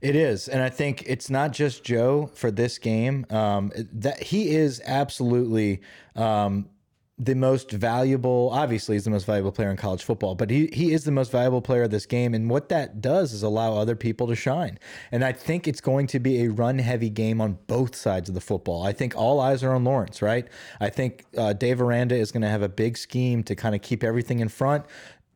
[0.00, 3.26] It is, and I think it's not just Joe for this game.
[3.28, 5.82] Um, that he is absolutely
[6.16, 6.70] um,
[7.18, 8.50] the most valuable.
[8.52, 11.32] Obviously, he's the most valuable player in college football, but he he is the most
[11.32, 12.32] valuable player of this game.
[12.32, 14.78] And what that does is allow other people to shine.
[15.10, 18.34] And I think it's going to be a run heavy game on both sides of
[18.34, 18.86] the football.
[18.86, 20.46] I think all eyes are on Lawrence, right?
[20.80, 23.82] I think uh, Dave Aranda is going to have a big scheme to kind of
[23.82, 24.84] keep everything in front,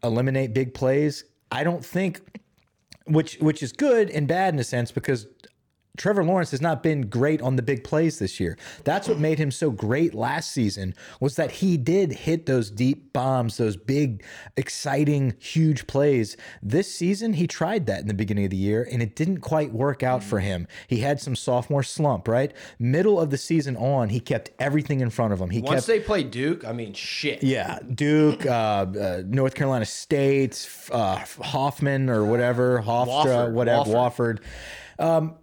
[0.05, 1.25] eliminate big plays.
[1.51, 2.21] I don't think
[3.07, 5.27] which which is good and bad in a sense because
[5.99, 8.57] Trevor Lawrence has not been great on the big plays this year.
[8.85, 13.13] That's what made him so great last season was that he did hit those deep
[13.13, 14.25] bombs, those big,
[14.57, 16.39] exciting, huge plays.
[16.63, 19.73] This season, he tried that in the beginning of the year and it didn't quite
[19.75, 20.67] work out for him.
[20.87, 22.55] He had some sophomore slump, right?
[22.79, 25.51] Middle of the season on, he kept everything in front of him.
[25.51, 27.43] He Once kept they played Duke, I mean, shit.
[27.43, 28.51] yeah, Duke, uh,
[28.99, 34.39] uh, North Carolina State, uh, Hoffman or whatever, Hofstra, Wofford, whatever, Wofford.
[34.39, 34.43] Wofford.
[34.99, 35.35] Um,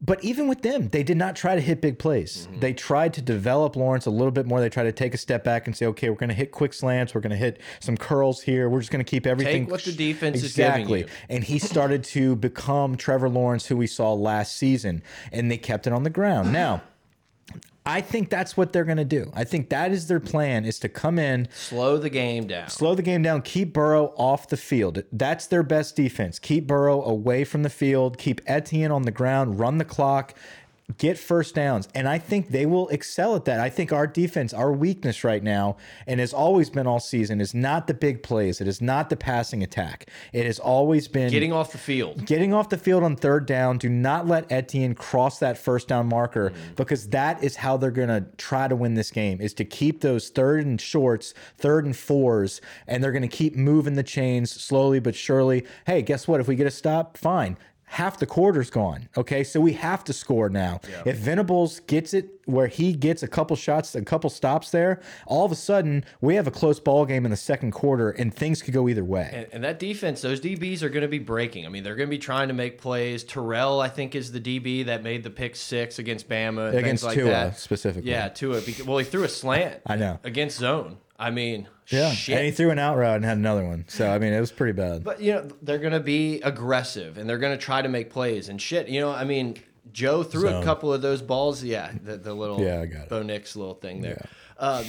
[0.00, 2.46] but even with them, they did not try to hit big plays.
[2.46, 2.60] Mm-hmm.
[2.60, 4.60] They tried to develop Lawrence a little bit more.
[4.60, 6.72] They tried to take a step back and say, okay, we're going to hit quick
[6.72, 7.14] slants.
[7.14, 8.68] We're going to hit some curls here.
[8.68, 9.66] We're just going to keep everything.
[9.66, 11.06] what the defense is giving exactly.
[11.28, 15.88] And he started to become Trevor Lawrence, who we saw last season, and they kept
[15.88, 16.52] it on the ground.
[16.52, 16.82] Now,
[17.88, 19.30] I think that's what they're going to do.
[19.34, 22.68] I think that is their plan: is to come in, Slow the game down.
[22.68, 25.02] slow the game down, keep Burrow off the field.
[25.10, 26.38] That's their best defense.
[26.38, 30.34] Keep Burrow away from the field, keep Etienne on the ground, run the clock,
[30.96, 31.88] get first downs.
[31.94, 33.60] And I think they will excel at that.
[33.60, 37.54] I think our defense, our weakness right now, and has always been all season, is
[37.54, 38.60] not the big plays.
[38.60, 40.08] It is not the passing attack.
[40.32, 42.24] It has always been Getting off the field.
[42.24, 46.08] Getting off the field on third down, do not let Etienne cross that first down
[46.08, 46.74] marker mm-hmm.
[46.74, 50.00] because that is how they're going to try to win this game is to keep
[50.00, 54.50] those third and shorts, third and fours, and they're going to keep moving the chains
[54.50, 55.66] slowly but surely.
[55.86, 56.40] Hey, guess what?
[56.40, 57.58] If we get a stop, fine.
[57.90, 59.08] Half the quarter's gone.
[59.16, 60.80] Okay, so we have to score now.
[61.06, 65.44] If Venables gets it where he gets a couple shots, a couple stops there, all
[65.44, 68.62] of a sudden we have a close ball game in the second quarter, and things
[68.62, 69.30] could go either way.
[69.32, 71.66] And, and that defense, those DBs are going to be breaking.
[71.66, 73.24] I mean, they're going to be trying to make plays.
[73.24, 76.74] Terrell, I think, is the DB that made the pick six against Bama.
[76.74, 77.58] Against like Tua, that.
[77.58, 78.10] specifically.
[78.10, 78.60] Yeah, Tua.
[78.60, 79.80] Because, well, he threw a slant.
[79.86, 80.20] I know.
[80.24, 80.98] Against zone.
[81.18, 82.36] I mean, Yeah, shit.
[82.36, 83.84] and he threw an out route and had another one.
[83.88, 85.02] So I mean, it was pretty bad.
[85.04, 88.10] But you know they're going to be aggressive and they're going to try to make
[88.10, 88.88] plays and shit.
[88.88, 89.56] You know, I mean,
[89.92, 91.64] Joe threw a couple of those balls.
[91.64, 93.08] Yeah, the, the little Yeah, I got it.
[93.08, 94.24] Bo Nix little thing there.
[94.58, 94.84] Um,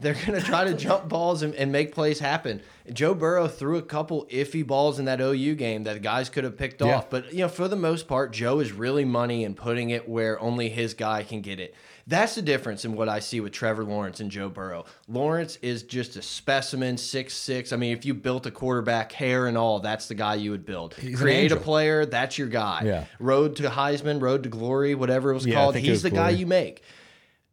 [0.00, 2.62] they're going to try to jump balls and, and make plays happen.
[2.92, 6.56] Joe Burrow threw a couple iffy balls in that OU game that guys could have
[6.56, 6.98] picked Yeah.
[6.98, 7.10] off.
[7.10, 10.40] But you know, for the most part, Joe is really money and putting it where
[10.40, 11.74] only his guy can get it.
[12.08, 14.86] That's the difference in what I see with Trevor Lawrence and Joe Burrow.
[15.08, 17.70] Lawrence is just a specimen, six six.
[17.70, 20.64] I mean, if you built a quarterback, hair and all, that's the guy you would
[20.64, 20.96] build.
[20.98, 22.82] an Create a player, that's your guy.
[22.86, 23.04] Yeah.
[23.20, 25.76] Road to Heisman, road to glory, whatever it was Yeah, called.
[25.76, 26.82] He's was the guy you make.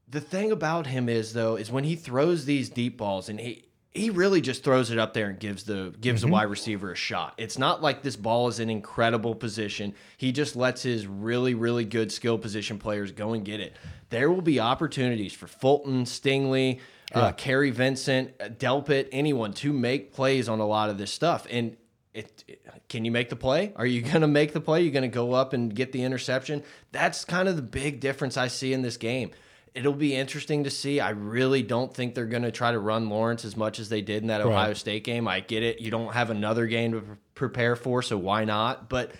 [0.08, 3.66] The thing about him is though, is when he throws these deep balls and he
[3.96, 6.30] he really just throws it up there and gives the gives Mm-hmm.
[6.30, 7.34] the wide receiver a shot.
[7.38, 9.94] It's not like this ball is in incredible position.
[10.18, 13.76] He just lets his really really good skill position players go and get it.
[14.10, 16.80] There will be opportunities for Fulton, Stingley,
[17.14, 21.48] uh, Kary Vincent, uh, Delpit, anyone to make plays on a lot of this stuff.
[21.50, 21.76] And
[22.14, 23.74] it, it- can you make the play?
[23.78, 24.84] Are you going to make the play?
[24.84, 26.64] You're going to go up and get the interception.
[26.92, 29.32] That's kind of the big difference I see in this game.
[29.76, 31.00] It'll be interesting to see.
[31.02, 34.02] I really don't think they're going to try to run Lawrence as much as they
[34.02, 35.28] did in that Ohio State game.
[35.28, 35.82] I get it.
[35.82, 38.90] You don't have another game to pre- prepare for, so why not?
[38.90, 39.12] But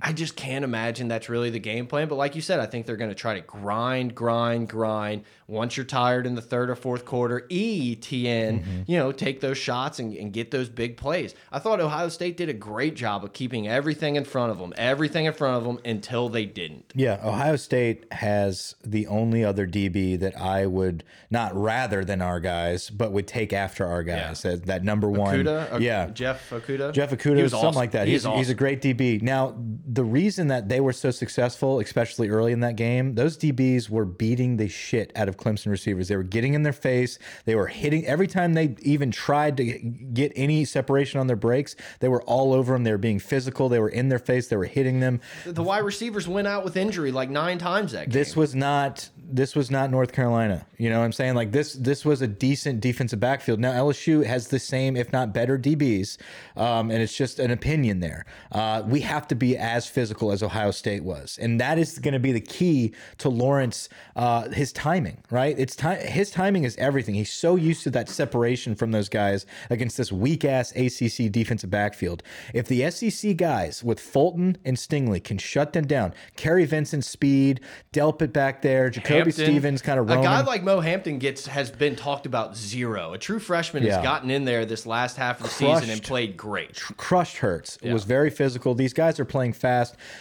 [0.00, 2.08] I just can't imagine that's really the game plan.
[2.08, 5.24] But like you said, I think they're going to try to grind, grind, grind.
[5.48, 8.82] Once you're tired in the third or fourth quarter, Etienne, Mm-hmm.
[8.86, 11.34] you know, take those shots and, and get those big plays.
[11.52, 14.72] I thought Ohio State did a great job of keeping everything in front of them,
[14.76, 16.92] everything in front of them until they didn't.
[16.94, 22.40] Yeah, Ohio State has the only other DB that I would not rather than our
[22.40, 24.42] guys, but would take after our guys.
[24.42, 25.36] That, that number one.
[25.44, 26.08] Okudah, yeah.
[26.08, 27.78] Jeff Okudah, Jeff Okudah, was something awesome.
[27.78, 28.06] like that.
[28.06, 29.22] He He's, is he's a great DB.
[29.22, 29.54] Now,
[29.88, 34.04] the reason that they were so successful, especially early in that game, those DBs were
[34.04, 36.08] beating the shit out of Clemson receivers.
[36.08, 37.20] They were getting in their face.
[37.44, 41.76] They were hitting every time they even tried to get any separation on their breaks.
[42.00, 42.82] They were all over them.
[42.82, 43.68] They were being physical.
[43.68, 44.48] They were in their face.
[44.48, 45.20] They were hitting them.
[45.44, 48.12] the wide receivers went out with injury like nine times that game.
[48.12, 50.66] This was not this was not North Carolina.
[50.78, 51.34] You know what I'm saying?
[51.34, 53.60] Like this this was a decent defensive backfield.
[53.60, 56.18] Now LSU has the same, if not better, DBs,
[56.56, 58.24] um, and it's just an opinion there.
[58.52, 62.14] Uh, we have to be as physical as Ohio State was, and that is going
[62.14, 63.88] to be the key to Lawrence.
[64.14, 65.58] Uh, his timing, right?
[65.58, 65.98] It's time.
[66.00, 67.16] His timing is everything.
[67.16, 71.68] He's so used to that separation from those guys against this weak ass ACC defensive
[71.70, 72.22] backfield.
[72.54, 77.60] If the SEC guys with Fulton and Stingley can shut them down, Kary Vincent's speed,
[77.92, 81.70] Delpit back there, Jacoby Hampton, Stevens kind of a guy like Mo Hampton gets has
[81.70, 83.12] been talked about zero.
[83.12, 83.96] A true freshman Yeah.
[83.96, 86.76] has gotten in there this last half of the season and played great.
[86.96, 87.76] crushed Hurts.
[87.82, 88.74] It was very physical.
[88.74, 89.65] These guys are playing fast.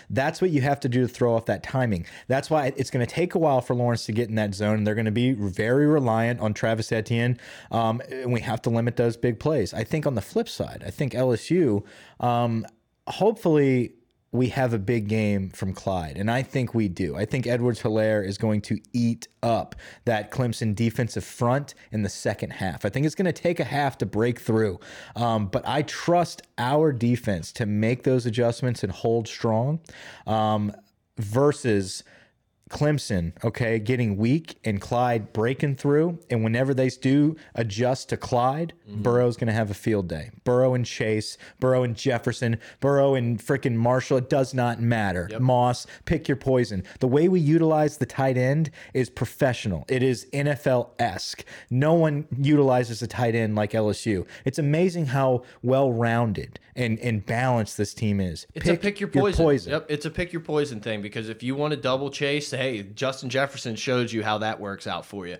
[0.09, 2.05] That's what you have to do to throw off that timing.
[2.27, 4.77] That's why it's going to take a while for Lawrence to get in that zone.
[4.77, 7.37] And they're going to be very reliant on Travis Etienne,
[7.71, 9.73] um, and we have to limit those big plays.
[9.73, 11.83] I think on the flip side, I think LSU,
[12.19, 12.65] um,
[13.07, 13.93] hopefully.
[14.31, 17.15] We have a big game from Clyde, and I think we do.
[17.15, 22.09] I think Edwards Helaire is going to eat up that Clemson defensive front in the
[22.09, 22.83] second half.
[22.83, 24.79] I think it's going to take a half to break through,
[25.15, 29.79] um, but I trust our defense to make those adjustments and hold strong
[30.27, 30.73] um,
[31.17, 32.03] versus
[32.75, 36.19] Clemson, okay, getting weak and Clyde breaking through.
[36.29, 39.01] And whenever they do adjust to Clyde, mm -hmm.
[39.01, 40.31] Burrow's going to have a field day.
[40.43, 44.17] Burrow and Chase, Burrow and Jefferson, Burrow and freaking Marshall.
[44.17, 45.27] It does not matter.
[45.31, 45.41] Yep.
[45.41, 46.83] Moss, pick your poison.
[46.99, 51.45] The way we utilize the tight end is professional, it is NFL esque.
[51.69, 54.25] No one utilizes a tight end like LSU.
[54.43, 58.47] It's amazing how well rounded and, and balanced this team is.
[58.53, 59.41] It's pick a pick your poison.
[59.41, 59.71] your poison.
[59.71, 62.64] Yep, it's a pick your poison thing because if you want to double chase, hey,
[62.95, 65.37] Justin Jefferson shows you how that works out for you.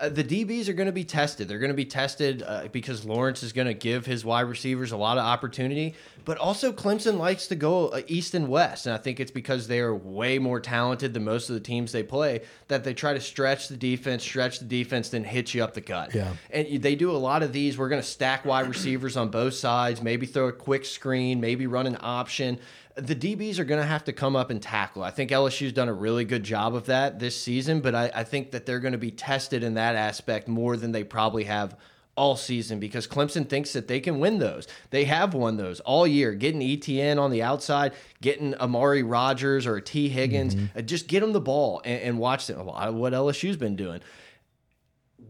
[0.00, 1.48] Uh, the DBs are going to be tested.
[1.48, 4.92] They're going to be tested uh, because Lawrence is going to give his wide receivers
[4.92, 5.94] a lot of opportunity.
[6.24, 8.86] But also, Clemson likes to go uh, east and west.
[8.86, 11.90] And I think it's because they are way more talented than most of the teams
[11.90, 15.64] they play that they try to stretch the defense, stretch the defense, then hit you
[15.64, 16.14] up the gut.
[16.14, 16.32] Yeah.
[16.50, 17.76] And they do a lot of these.
[17.76, 21.66] We're going to stack wide receivers on both sides, maybe throw a quick screen, maybe
[21.66, 22.60] run an option
[22.98, 25.02] the DBs are going to have to come up and tackle.
[25.02, 28.24] I think LSU's done a really good job of that this season, but I, I
[28.24, 31.76] think that they're going to be tested in that aspect more than they probably have
[32.16, 34.66] all season because Clemson thinks that they can win those.
[34.90, 39.80] They have won those all year, getting Etienne on the outside, getting Amari Rodgers or
[39.80, 40.84] Tee Higgins, mm -hmm.
[40.84, 42.58] just get them the ball and, and watch them.
[42.58, 44.00] A lot of what LSU's been doing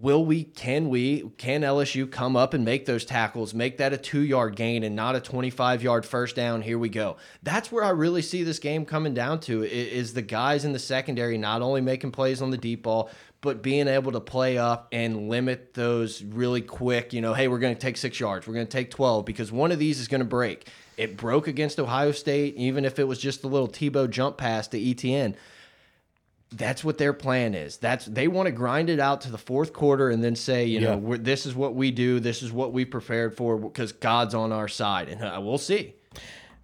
[0.00, 3.96] will we can we can LSU come up and make those tackles make that a
[3.96, 6.62] 2 yard gain and not a 25 yard first down?
[6.62, 7.16] Here we go.
[7.42, 10.78] That's where I really see this game coming down to is the guys in the
[10.78, 14.88] secondary not only making plays on the deep ball but being able to play up
[14.90, 18.54] and limit those really quick you know hey we're going to take 6 yards we're
[18.54, 20.68] going to take 12 because one of these is going to break.
[20.96, 24.68] It broke against Ohio State even if it was just a little Tebow jump pass
[24.68, 25.36] to Etienne
[26.50, 27.76] that's what their plan is.
[27.76, 30.80] That's they want to grind it out to the fourth quarter and then say, you
[30.80, 30.94] yeah.
[30.94, 32.20] know, this is what we do.
[32.20, 35.94] This is what we prepared for because God's on our side, and uh, we'll see.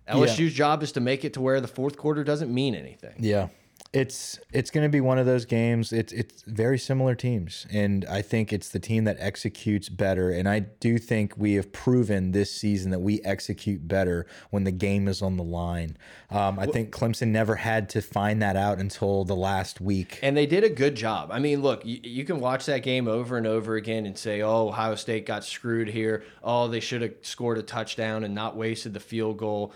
[0.09, 0.49] LSU's yeah.
[0.49, 3.15] job is to make it to where the fourth quarter doesn't mean anything.
[3.19, 3.49] Yeah,
[3.95, 5.93] it's it's going to be one of those games.
[5.93, 10.31] It's it's very similar teams, and I think it's the team that executes better.
[10.31, 14.73] And I do think we have proven this season that we execute better when the
[14.73, 15.97] game is on the line.
[16.29, 20.37] Um, I think Clemson never had to find that out until the last week, and
[20.37, 21.31] they did a good job.
[21.31, 24.43] I mean, look, you, you can watch that game over and over again and say,
[24.43, 26.25] "Oh, Ohio State got screwed here.
[26.43, 29.73] Oh, they should have scored a touchdown and not wasted the field goal."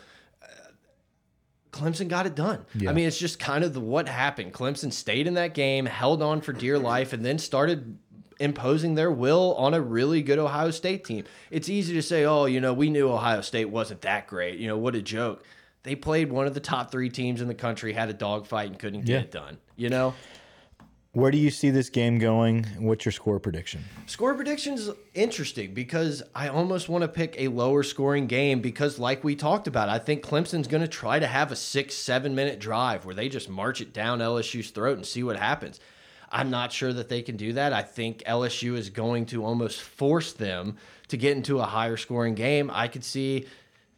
[1.72, 2.64] Clemson got it done.
[2.74, 2.90] Yeah.
[2.90, 4.52] I mean, it's just kind of the what happened.
[4.52, 7.98] Clemson stayed in that game, held on for dear life, and then started
[8.40, 11.24] imposing their will on a really good Ohio State team.
[11.50, 14.58] It's easy to say, oh, you know, we knew Ohio State wasn't that great.
[14.58, 15.44] You know, what a joke.
[15.82, 18.78] They played one of the top three teams in the country, had a dogfight, and
[18.78, 19.20] couldn't get yeah.
[19.20, 19.58] it done.
[19.76, 20.14] You know?
[21.18, 22.62] Where do you see this game going?
[22.78, 23.82] What's your score prediction?
[24.06, 29.00] Score prediction is interesting because I almost want to pick a lower scoring game because,
[29.00, 32.36] like we talked about, I think Clemson's going to try to have a six, seven
[32.36, 35.80] minute drive where they just march it down LSU's throat and see what happens.
[36.30, 37.72] I'm not sure that they can do that.
[37.72, 40.76] I think LSU is going to almost force them
[41.08, 42.70] to get into a higher scoring game.
[42.72, 43.48] I could see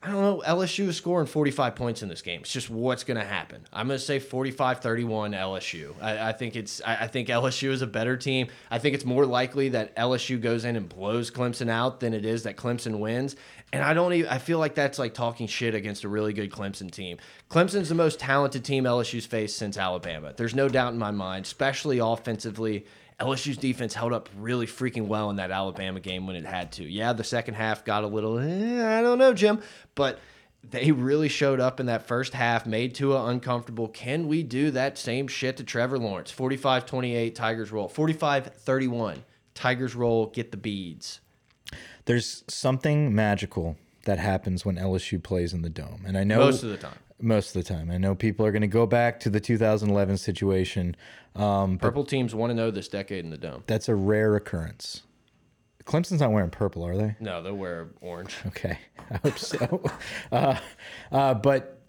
[0.02, 0.42] I don't know.
[0.46, 2.40] LSU is scoring 45 points in this game.
[2.40, 3.66] It's just what's going to happen.
[3.70, 5.94] I'm going to say 45 31 LSU.
[6.00, 6.80] I, I think it's.
[6.86, 8.48] I, I, think LSU is a better team.
[8.70, 12.24] I think it's more likely that LSU goes in and blows Clemson out than it
[12.24, 13.36] is that Clemson wins.
[13.74, 14.30] And I don't even.
[14.30, 17.18] I feel like that's like talking shit against a really good Clemson team.
[17.50, 20.32] Clemson's the most talented team LSU's faced since Alabama.
[20.34, 22.86] There's no doubt in my mind, especially offensively.
[23.20, 26.84] LSU's defense held up really freaking well in that Alabama game when it had to.
[26.84, 29.60] Yeah, the second half got a little, eh, I don't know, Jim,
[29.94, 30.18] but
[30.68, 33.88] they really showed up in that first half, made Tua uncomfortable.
[33.88, 36.30] Can we do that same shit to Trevor Lawrence?
[36.30, 37.88] 45 28, Tigers roll.
[37.88, 39.22] 45 31,
[39.54, 41.20] Tigers roll, get the beads.
[42.06, 46.04] There's something magical that happens when LSU plays in the dome.
[46.06, 47.90] And I know most of the time most of the time.
[47.90, 50.96] I know people are going to go back to the 2011 situation.
[51.34, 53.64] Um, purple teams want to know this decade in the dome.
[53.66, 55.02] That's a rare occurrence.
[55.84, 57.16] Clemson's not wearing purple, are they?
[57.20, 58.36] No, they'll wear orange.
[58.46, 58.78] Okay,
[59.10, 59.82] I hope so.
[60.32, 60.56] uh,
[61.10, 61.82] uh, but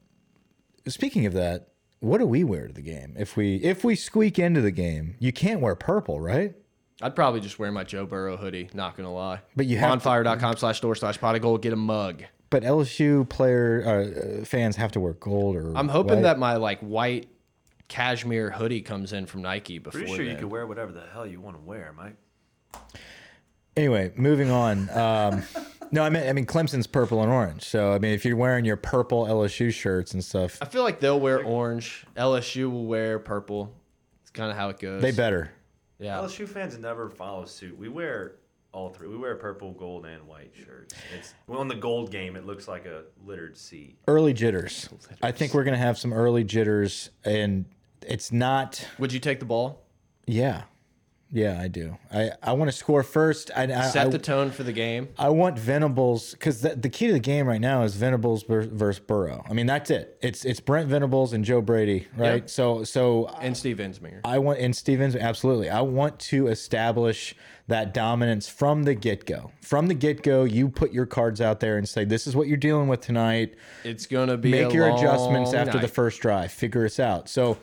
[0.87, 4.39] speaking of that, what do we wear to the game if we if we squeak
[4.39, 5.15] into the game?
[5.19, 6.55] You can't wear purple, right?
[7.01, 8.69] I'd probably just wear my Joe Burrow hoodie.
[8.73, 9.41] Not gonna lie.
[9.55, 11.61] But you have bonfire.com slash store slash pot of gold.
[11.61, 12.23] Get a mug.
[12.51, 15.75] But LSU player uh, fans have to wear gold or.
[15.75, 16.21] I'm hoping white.
[16.23, 17.27] that my like white
[17.87, 20.01] cashmere hoodie comes in from Nike before.
[20.01, 20.33] Pretty sure then.
[20.35, 22.15] you can wear whatever the hell you want to wear, Mike.
[23.75, 24.89] Anyway, moving on.
[24.91, 25.43] Um,
[25.93, 27.63] No, I mean, I mean Clemson's purple and orange.
[27.63, 31.01] So I mean, if you're wearing your purple LSU shirts and stuff, I feel like
[31.01, 32.05] they'll wear orange.
[32.15, 33.73] LSU will wear purple.
[34.21, 35.01] It's kind of how it goes.
[35.01, 35.51] they better.
[35.99, 36.17] Yeah.
[36.17, 37.77] LSU fans never follow suit.
[37.77, 38.35] We wear
[38.73, 39.07] all three.
[39.07, 40.93] We wear purple, gold, and white shirts.
[41.17, 43.95] It's well, in the gold game, it looks like a littered sea.
[44.07, 44.89] Early jitters.
[45.21, 47.65] I think we're gonna have some early jitters, and
[48.07, 48.87] it's not.
[48.99, 49.83] Would you take the ball?
[50.25, 50.63] Yeah,
[51.31, 51.97] yeah, I do.
[52.13, 53.51] I I want to score first.
[53.55, 55.09] I I, Set the tone for the game.
[55.17, 58.99] I want Venables because the, the key to the game right now is Venables versus
[58.99, 59.43] Burrow.
[59.49, 60.17] I mean, that's it.
[60.21, 62.43] It's it's Brent Venables and Joe Brady, right?
[62.43, 62.49] Yep.
[62.49, 64.21] So so And Steve Ensminger.
[64.23, 65.69] I want and Steve Stevens absolutely.
[65.69, 67.33] I want to establish
[67.67, 69.53] that dominance from the get go.
[69.61, 72.49] From the get go, you put your cards out there and say, "This is what
[72.49, 73.55] you're dealing with tonight."
[73.85, 76.51] It's gonna be Make your adjustments after the first drive.
[76.51, 77.29] Figure us out.
[77.29, 77.57] So,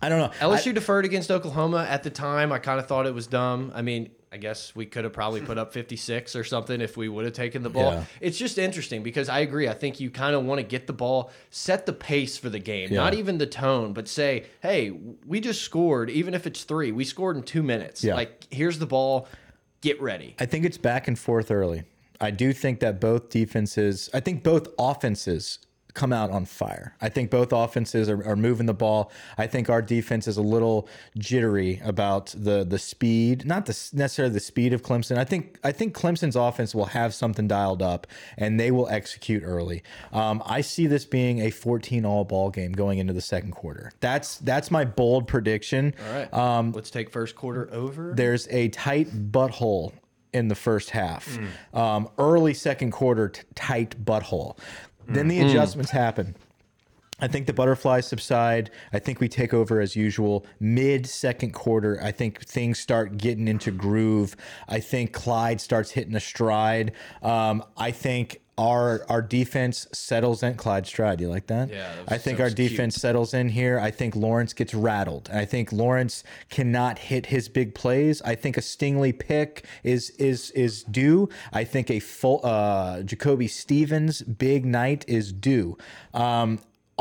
[0.00, 0.48] I don't know.
[0.48, 2.52] LSU deferred against Oklahoma at the time.
[2.52, 3.70] I kind of thought it was dumb.
[3.74, 7.08] I mean, I guess we could have probably put up 56 or something if we
[7.08, 7.92] would have taken the ball.
[7.92, 8.04] Yeah.
[8.20, 9.68] It's just interesting because I agree.
[9.68, 12.58] I think you kind of want to get the ball, set the pace for the
[12.58, 14.90] game, not even the tone, but say, hey,
[15.26, 18.02] we just scored, even if it's three, we scored in two minutes.
[18.02, 18.14] Yeah.
[18.14, 19.28] Like, here's the ball,
[19.82, 20.34] get ready.
[20.40, 21.84] I think it's back and forth early.
[22.18, 25.58] I do think that both defenses, I think both offenses
[25.94, 26.94] come out on fire.
[27.00, 29.10] I think both offenses are, are moving the ball.
[29.36, 30.88] I think our defense is a little
[31.18, 35.18] jittery about the the speed, not the necessarily the speed of Clemson.
[35.18, 39.42] I think I think Clemson's offense will have something dialed up and they will execute
[39.44, 39.82] early.
[40.12, 43.92] Um, I see this being a 14 all ball game going into the second quarter.
[44.00, 45.94] That's that's my bold prediction.
[46.06, 46.34] All right.
[46.34, 48.12] Um, Let's take first quarter over.
[48.14, 49.92] There's a tight butthole
[50.32, 51.38] in the first half.
[51.74, 54.56] Um, early second quarter, tight butthole.
[55.08, 56.34] Then the adjustments happen.
[57.20, 58.72] I think the butterflies subside.
[58.92, 60.44] I think we take over as usual.
[60.58, 64.36] Mid second quarter, I think things start getting into groove.
[64.68, 66.92] I think Clyde starts hitting a stride.
[67.22, 70.54] Um, I think our our defense settles in.
[70.54, 71.70] Clyde stride, you like that?
[71.70, 72.70] Yeah, that was- I think our was cute.
[72.70, 73.78] defense settles in here.
[73.78, 75.30] I think Lawrence gets rattled.
[75.32, 78.20] I think Lawrence cannot hit his big plays.
[78.22, 81.28] I think a Stingley pick is is is due.
[81.52, 85.76] I think a full uh, Jacoby Stevens big night is due.
[86.12, 86.58] Um,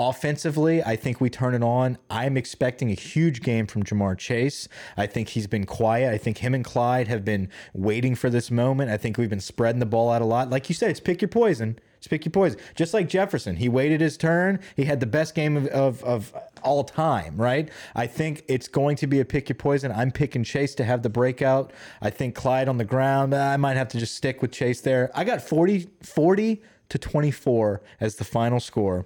[0.09, 1.97] offensively, I think we turn it on.
[2.09, 4.67] I'm expecting a huge game from Ja'Marr Chase.
[4.97, 6.13] I think he's been quiet.
[6.13, 8.89] I think him and Clyde have been waiting for this moment.
[8.89, 10.49] I think we've been spreading the ball out a lot.
[10.49, 11.77] Like you said, it's pick your poison.
[11.97, 12.59] It's pick your poison.
[12.73, 14.59] Just like Jefferson, he waited his turn.
[14.75, 16.33] He had the best game of, of, of
[16.63, 17.69] all time, right?
[17.95, 19.91] I think it's going to be a pick your poison.
[19.91, 21.71] I'm picking Chase to have the breakout.
[22.01, 23.35] I think Clyde on the ground.
[23.35, 25.11] I might have to just stick with Chase there.
[25.13, 29.05] I got 40, 40 to 24 as the final score.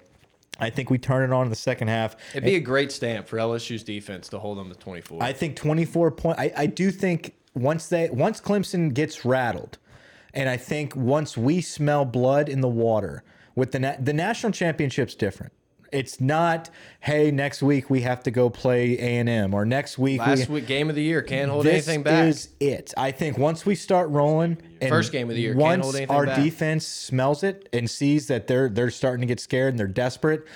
[0.58, 2.16] I think we turn it on in the second half.
[2.32, 5.22] It'd be a great stamp for LSU's defense to hold them to 24.
[5.22, 6.38] I think 24 point.
[6.38, 9.78] I, I do think once they once Clemson gets rattled,
[10.34, 13.22] and I think once we smell blood in the water
[13.54, 15.52] with the na the national championship's different.
[15.92, 16.70] It's not
[17.00, 20.48] hey next week we have to go play A and M or next week Last
[20.48, 22.26] we, week, game of the year, can't hold anything back.
[22.26, 22.94] This is it.
[22.96, 25.96] I think once we start rolling, and First game of the year, can't once hold
[25.96, 26.42] anything our back.
[26.42, 30.46] defense smells it and sees that they're they're starting to get scared and they're desperate,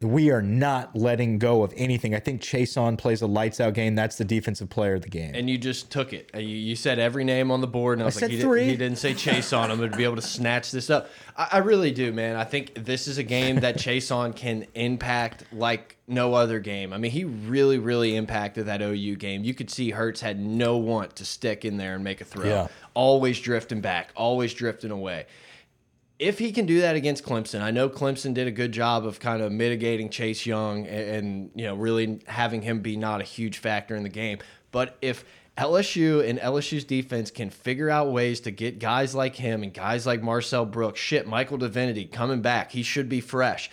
[0.00, 2.14] we are not letting go of anything.
[2.14, 3.96] I think Chaisson plays a lights out game.
[3.96, 5.34] That's the defensive player of the game.
[5.34, 6.30] and you just took it.
[6.34, 8.60] You, you said every name on the board, and I was said like, he, three.
[8.60, 11.08] Did, he didn't say Chaisson I'm going to be able to snatch this up.
[11.36, 12.36] I, I really do, man.
[12.36, 16.92] I think this is a game that Chaisson can impact like no other game.
[16.92, 19.42] I mean, he really, really impacted that OU game.
[19.42, 22.46] You could see Hurts had no want to stick in there and make a throw.
[22.46, 22.68] Yeah.
[22.94, 25.26] Always drifting back, always drifting away
[26.18, 29.20] if he can do that against Clemson, I know Clemson did a good job of
[29.20, 33.24] kind of mitigating Chase Young and, and, you know really having him be not a
[33.24, 34.38] huge factor in the game.
[34.72, 35.24] But if
[35.56, 40.06] LSU and LSU's defense can figure out ways to get guys like him and guys
[40.06, 43.70] like Marcel Brooks, shit, Michael Divinity coming back, he should be fresh.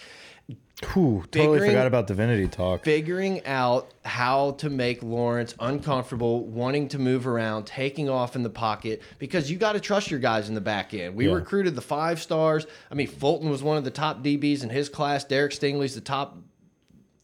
[0.93, 2.83] Whew, totally Figuring- forgot about divinity talk.
[2.83, 8.49] Figuring out how to make Lawrence uncomfortable, wanting to move around, taking off in the
[8.49, 11.15] pocket, because you got to trust your guys in the back end.
[11.15, 11.33] We Yeah.
[11.35, 12.67] recruited the five stars.
[12.91, 15.23] I mean, Fulton was one of the top DBs in his class.
[15.23, 16.37] Derek Stingley's the top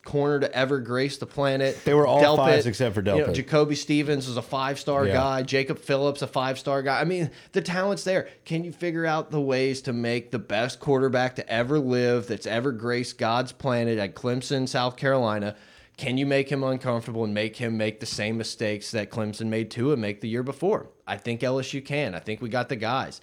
[0.03, 1.77] corner to ever grace the planet.
[1.85, 5.05] They were all Delpit, fives except for you know, Jacoby Stevens was a five star
[5.05, 5.13] Yeah.
[5.13, 5.43] guy.
[5.43, 6.99] Jacob Phillips, a five star guy.
[6.99, 8.27] I mean, the talent's there.
[8.45, 12.47] Can you figure out the ways to make the best quarterback to ever live, that's
[12.47, 15.55] ever graced God's planet at Clemson, South Carolina?
[15.97, 19.69] Can you make him uncomfortable and make him make the same mistakes that Clemson made
[19.69, 20.87] Tua make the year before?
[21.05, 22.15] I think LSU can.
[22.15, 23.21] I think we got the guys.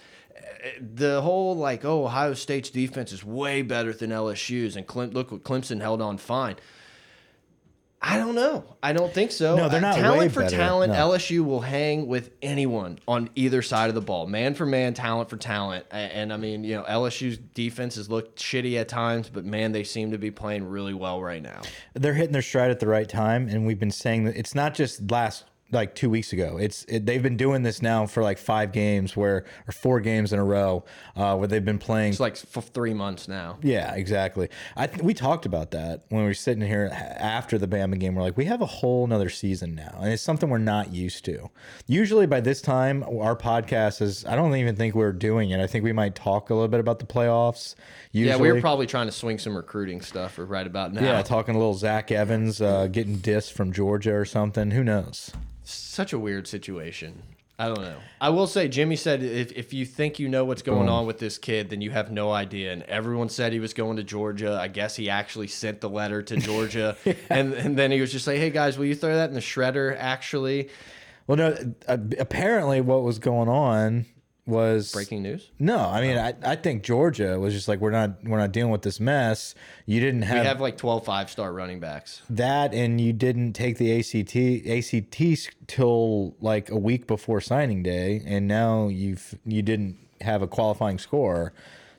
[0.80, 5.30] The whole like, oh, Ohio State's defense is way better than LSU's, and Clem look
[5.32, 6.56] what Clemson held on fine
[8.00, 8.76] I don't know.
[8.80, 9.56] I don't think so.
[9.56, 10.56] No, they're not talent way for better.
[10.56, 10.92] talent.
[10.92, 11.10] No.
[11.10, 15.28] LSU will hang with anyone on either side of the ball, man for man, talent
[15.28, 15.84] for talent.
[15.90, 19.72] A- And, I mean, you know, LSU's defense has looked shitty at times, but man,
[19.72, 21.60] they seem to be playing really well right now.
[21.94, 24.74] they're hitting their stride at the right time and we've been saying that it's not
[24.74, 28.38] just last like two weeks ago it's it, they've been doing this now for like
[28.38, 30.82] five games where or four games in a row
[31.16, 33.58] uh, where they've been playing It's like for three months now.
[33.62, 36.88] yeah exactly i th we talked about that when we were sitting here
[37.18, 40.22] after the bama game we're like we have a whole nother season now and it's
[40.22, 41.50] something we're not used to
[41.86, 45.66] usually by this time our podcast is i don't even think we're doing it i
[45.66, 47.74] think we might talk a little bit about the playoffs
[48.12, 48.30] usually.
[48.34, 51.02] Yeah, we were probably trying to swing some recruiting stuff right about now.
[51.02, 54.70] yeah, talking a little Zach Evans uh, getting dissed from Georgia or something.
[54.70, 55.30] Who knows?
[55.70, 57.22] Such a weird situation.
[57.60, 57.96] I don't know.
[58.20, 61.18] I will say, Jimmy said if, if you think you know what's going on with
[61.18, 62.72] this kid, then you have no idea.
[62.72, 64.56] And everyone said he was going to Georgia.
[64.60, 66.96] I guess he actually sent the letter to Georgia.
[67.30, 69.40] and, and then he was just like, hey, guys, will you throw that in the
[69.40, 70.68] shredder, actually?
[71.26, 71.74] Well, no.
[71.88, 74.06] Uh, apparently, what was going on
[74.48, 75.50] was Breaking news.
[75.58, 78.72] No, I mean, I, I think Georgia was just like we're not we're not dealing
[78.72, 79.54] with this mess.
[79.86, 82.22] You didn't We have, have like 12 five star running backs.
[82.30, 84.34] that, and you didn't take the ACT
[84.66, 90.48] ACT till like a week before signing day, and now you've you didn't have a
[90.48, 91.52] qualifying score.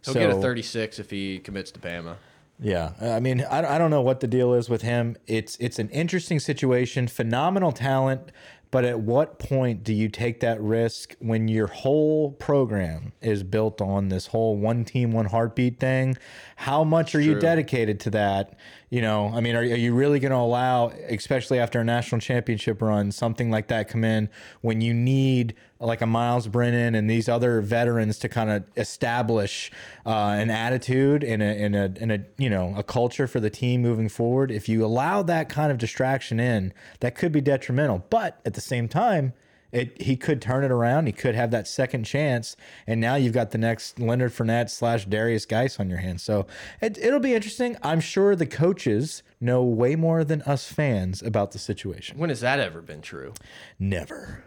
[0.03, 2.15] He'll so, get a 36 if he commits to Bama.
[2.61, 5.15] Yeah, I mean, I, I don't know what the deal is with him.
[5.27, 8.31] It's it's an interesting situation, phenomenal talent,
[8.71, 13.81] but at what point do you take that risk when your whole program is built
[13.81, 16.17] on this whole one team, one heartbeat thing?
[16.55, 18.53] How much are you dedicated to that?
[18.89, 22.21] You know, I mean, are, are you really going to allow, especially after a national
[22.21, 24.29] championship run, something like that come in
[24.61, 29.71] when you need like a Myles Brennan and these other veterans to kind of establish
[30.07, 33.83] uh, an attitude and a, a and a you know a culture for the team
[33.83, 34.49] moving forward?
[34.51, 38.05] If you allow that kind of distraction in, that could be detrimental.
[38.09, 39.33] But at the same time.
[39.71, 41.05] It, he could turn it around.
[41.05, 42.55] He could have that second chance,
[42.87, 46.23] and now you've got the next Leonard Fournette slash Derrius Guice on your hands.
[46.23, 46.47] So
[46.81, 47.77] it, it'll be interesting.
[47.83, 52.17] I'm sure the coaches know way more than us fans about the situation.
[52.17, 53.33] When has that ever been true?
[53.77, 54.43] Never.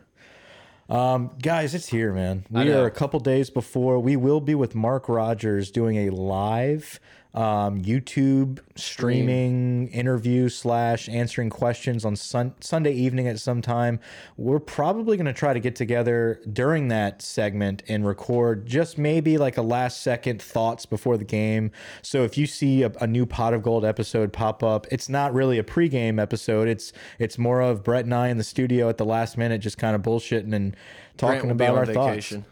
[0.89, 2.45] Um, guys, it's here, man.
[2.51, 3.99] We are a couple days before.
[4.01, 7.01] We will be with Mark Rogers doing a live
[7.35, 14.01] um, YouTube streaming interview slash answering questions on sun Sunday evening at some time.
[14.37, 19.39] We're probably going to try to get together during that segment and record just maybe
[19.39, 21.71] like a last second thoughts before the game.
[22.03, 25.33] So if you see a, a new Pot of Gold episode pop up, it's not
[25.33, 26.69] really a pregame episode.
[26.69, 29.79] It's it's more of Brett and I in the studio at the last minute, just
[29.79, 30.77] kind of bullshitting and
[31.17, 32.43] talking about our vacation.
[32.43, 32.52] thoughts.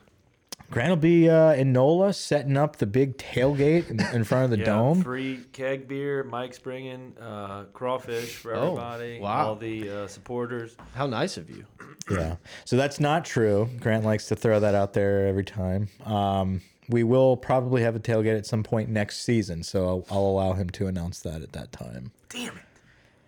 [0.71, 4.51] Grant will be uh, in NOLA setting up the big tailgate in, in front of
[4.51, 5.03] the Yeah, dome.
[5.03, 6.23] free keg beer.
[6.23, 9.19] Mike's bringing uh, crawfish for Oh, everybody.
[9.21, 9.49] wow.
[9.49, 10.77] All the uh, supporters.
[10.95, 11.65] How nice of you.
[12.11, 12.37] Yeah.
[12.65, 13.69] So that's not true.
[13.81, 15.89] Grant likes to throw that out there every time.
[16.05, 20.25] Um, we will probably have a tailgate at some point next season, so I'll, I'll
[20.27, 22.11] allow him to announce that at that time.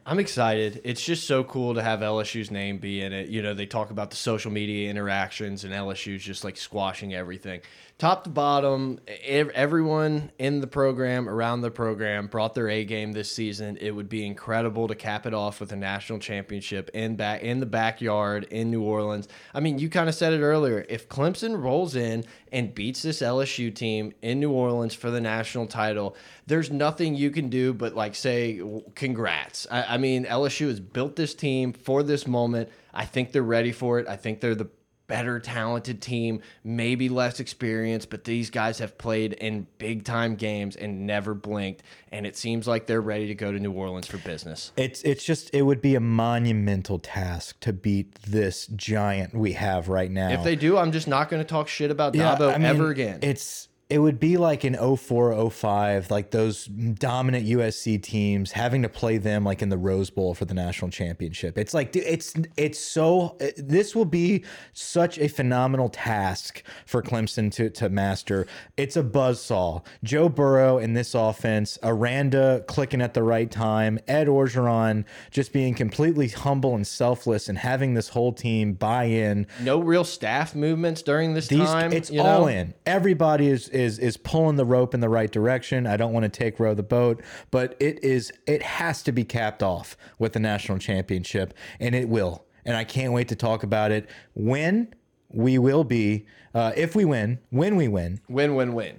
[0.05, 0.81] I'm excited.
[0.83, 3.29] It's just so cool to have LSU's name be in it.
[3.29, 7.61] You know, they talk about the social media interactions, and LSU's just like squashing everything.
[7.99, 13.31] Top to bottom, everyone in the program, around the program, brought their A game this
[13.31, 13.79] season.
[13.81, 17.61] It would be incredible to cap it off with a national championship in back in
[17.61, 19.29] the backyard in New Orleans.
[19.55, 20.85] I mean, you kind of said it earlier.
[20.89, 25.69] If Clemson rolls in and beats this LSU team in New Orleans for the national
[25.69, 26.17] title,
[26.49, 28.61] there's nothing you can do but like say
[28.97, 29.67] congrats.
[29.71, 32.69] I, I mean, LSU has built this team for this moment.
[32.93, 34.09] I think they're ready for it.
[34.09, 34.71] I think they're the
[35.07, 40.77] better talented team, maybe less experienced, but these guys have played in big time games
[40.77, 41.83] and never blinked.
[42.11, 44.73] And it seems like they're ready to go to New Orleans for business.
[44.77, 49.89] It's it's just it would be a monumental task to beat this giant we have
[49.89, 50.31] right now.
[50.31, 52.67] If they do, I'm just not going to talk shit about Yeah, Dabo I mean,
[52.67, 53.21] ever again.
[53.23, 58.89] It's it would be like in 04, 05, like those dominant USC teams having to
[58.89, 61.59] play them like in the Rose Bowl for the national championship.
[61.59, 67.69] It's like it's it's so this will be such a phenomenal task for Clemson to
[67.69, 68.47] to master.
[68.79, 69.85] It's a buzzsaw.
[70.03, 75.75] Joe Burrow in this offense, Aranda clicking at the right time, Ed Orgeron just being
[75.75, 81.03] completely humble and selfless and having this whole team buy in no real staff movements
[81.03, 81.93] during this these time.
[81.93, 82.47] it's all know?
[82.47, 85.87] in everybody is is is pulling the rope in the right direction.
[85.87, 89.25] I don't want to take row the boat but it is it has to be
[89.25, 92.45] capped off with the national championship and it will.
[92.65, 94.09] And i can't wait to talk about it.
[94.35, 94.95] When
[95.29, 98.21] we will be uh, if we win when we win.
[98.29, 98.99] Win, win, win.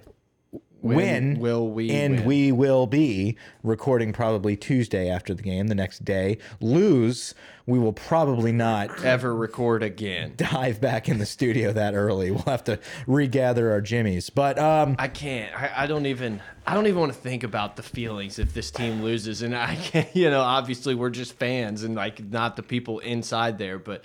[0.84, 2.24] When win, will we And win?
[2.26, 6.36] we will be recording probably Tuesday after the game, the next day.
[6.60, 7.34] Lose,
[7.66, 10.34] we will probably not Ever record again?
[10.36, 12.30] dive back in the studio that early.
[12.30, 14.28] We'll have to regather our jimmies.
[14.28, 15.54] But um, I can't.
[15.58, 16.42] I, I don't even.
[16.66, 19.40] I don't even want to think about the feelings if this team loses.
[19.42, 20.08] And I can't.
[20.14, 24.04] You know, obviously we're just fans and like not the people inside there, but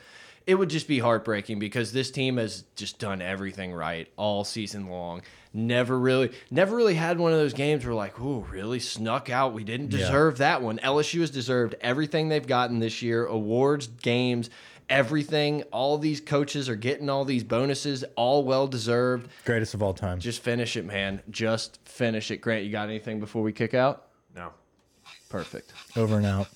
[0.49, 4.89] it would just be heartbreaking because this team has just done everything right all season
[4.89, 5.21] long.
[5.53, 9.53] Never really, never really had one of those games where like, ooh, really snuck out.
[9.53, 10.79] We didn't deserve that one.
[10.79, 14.49] LSU has deserved everything they've gotten this year: awards, games.
[14.89, 19.29] Everything, all these coaches are getting all these bonuses, all well deserved.
[19.45, 20.19] greatest of all time.
[20.19, 21.21] Just finish it, man.
[21.29, 22.37] Just finish it.
[22.37, 24.07] Grant, you got anything before we kick out?
[24.35, 24.49] No.
[25.29, 25.73] Perfect.
[25.95, 26.47] Over and out.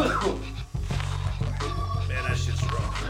[0.00, 0.08] Man,
[2.08, 3.04] that shit's rough.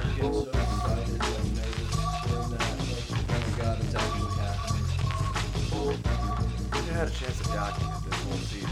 [6.75, 8.71] You had a chance to document this whole season.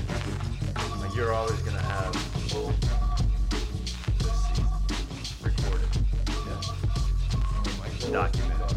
[1.01, 2.13] Like you're always gonna have
[4.19, 4.67] this season
[5.45, 5.89] recorded.
[8.03, 8.11] Yeah.
[8.11, 8.68] Document.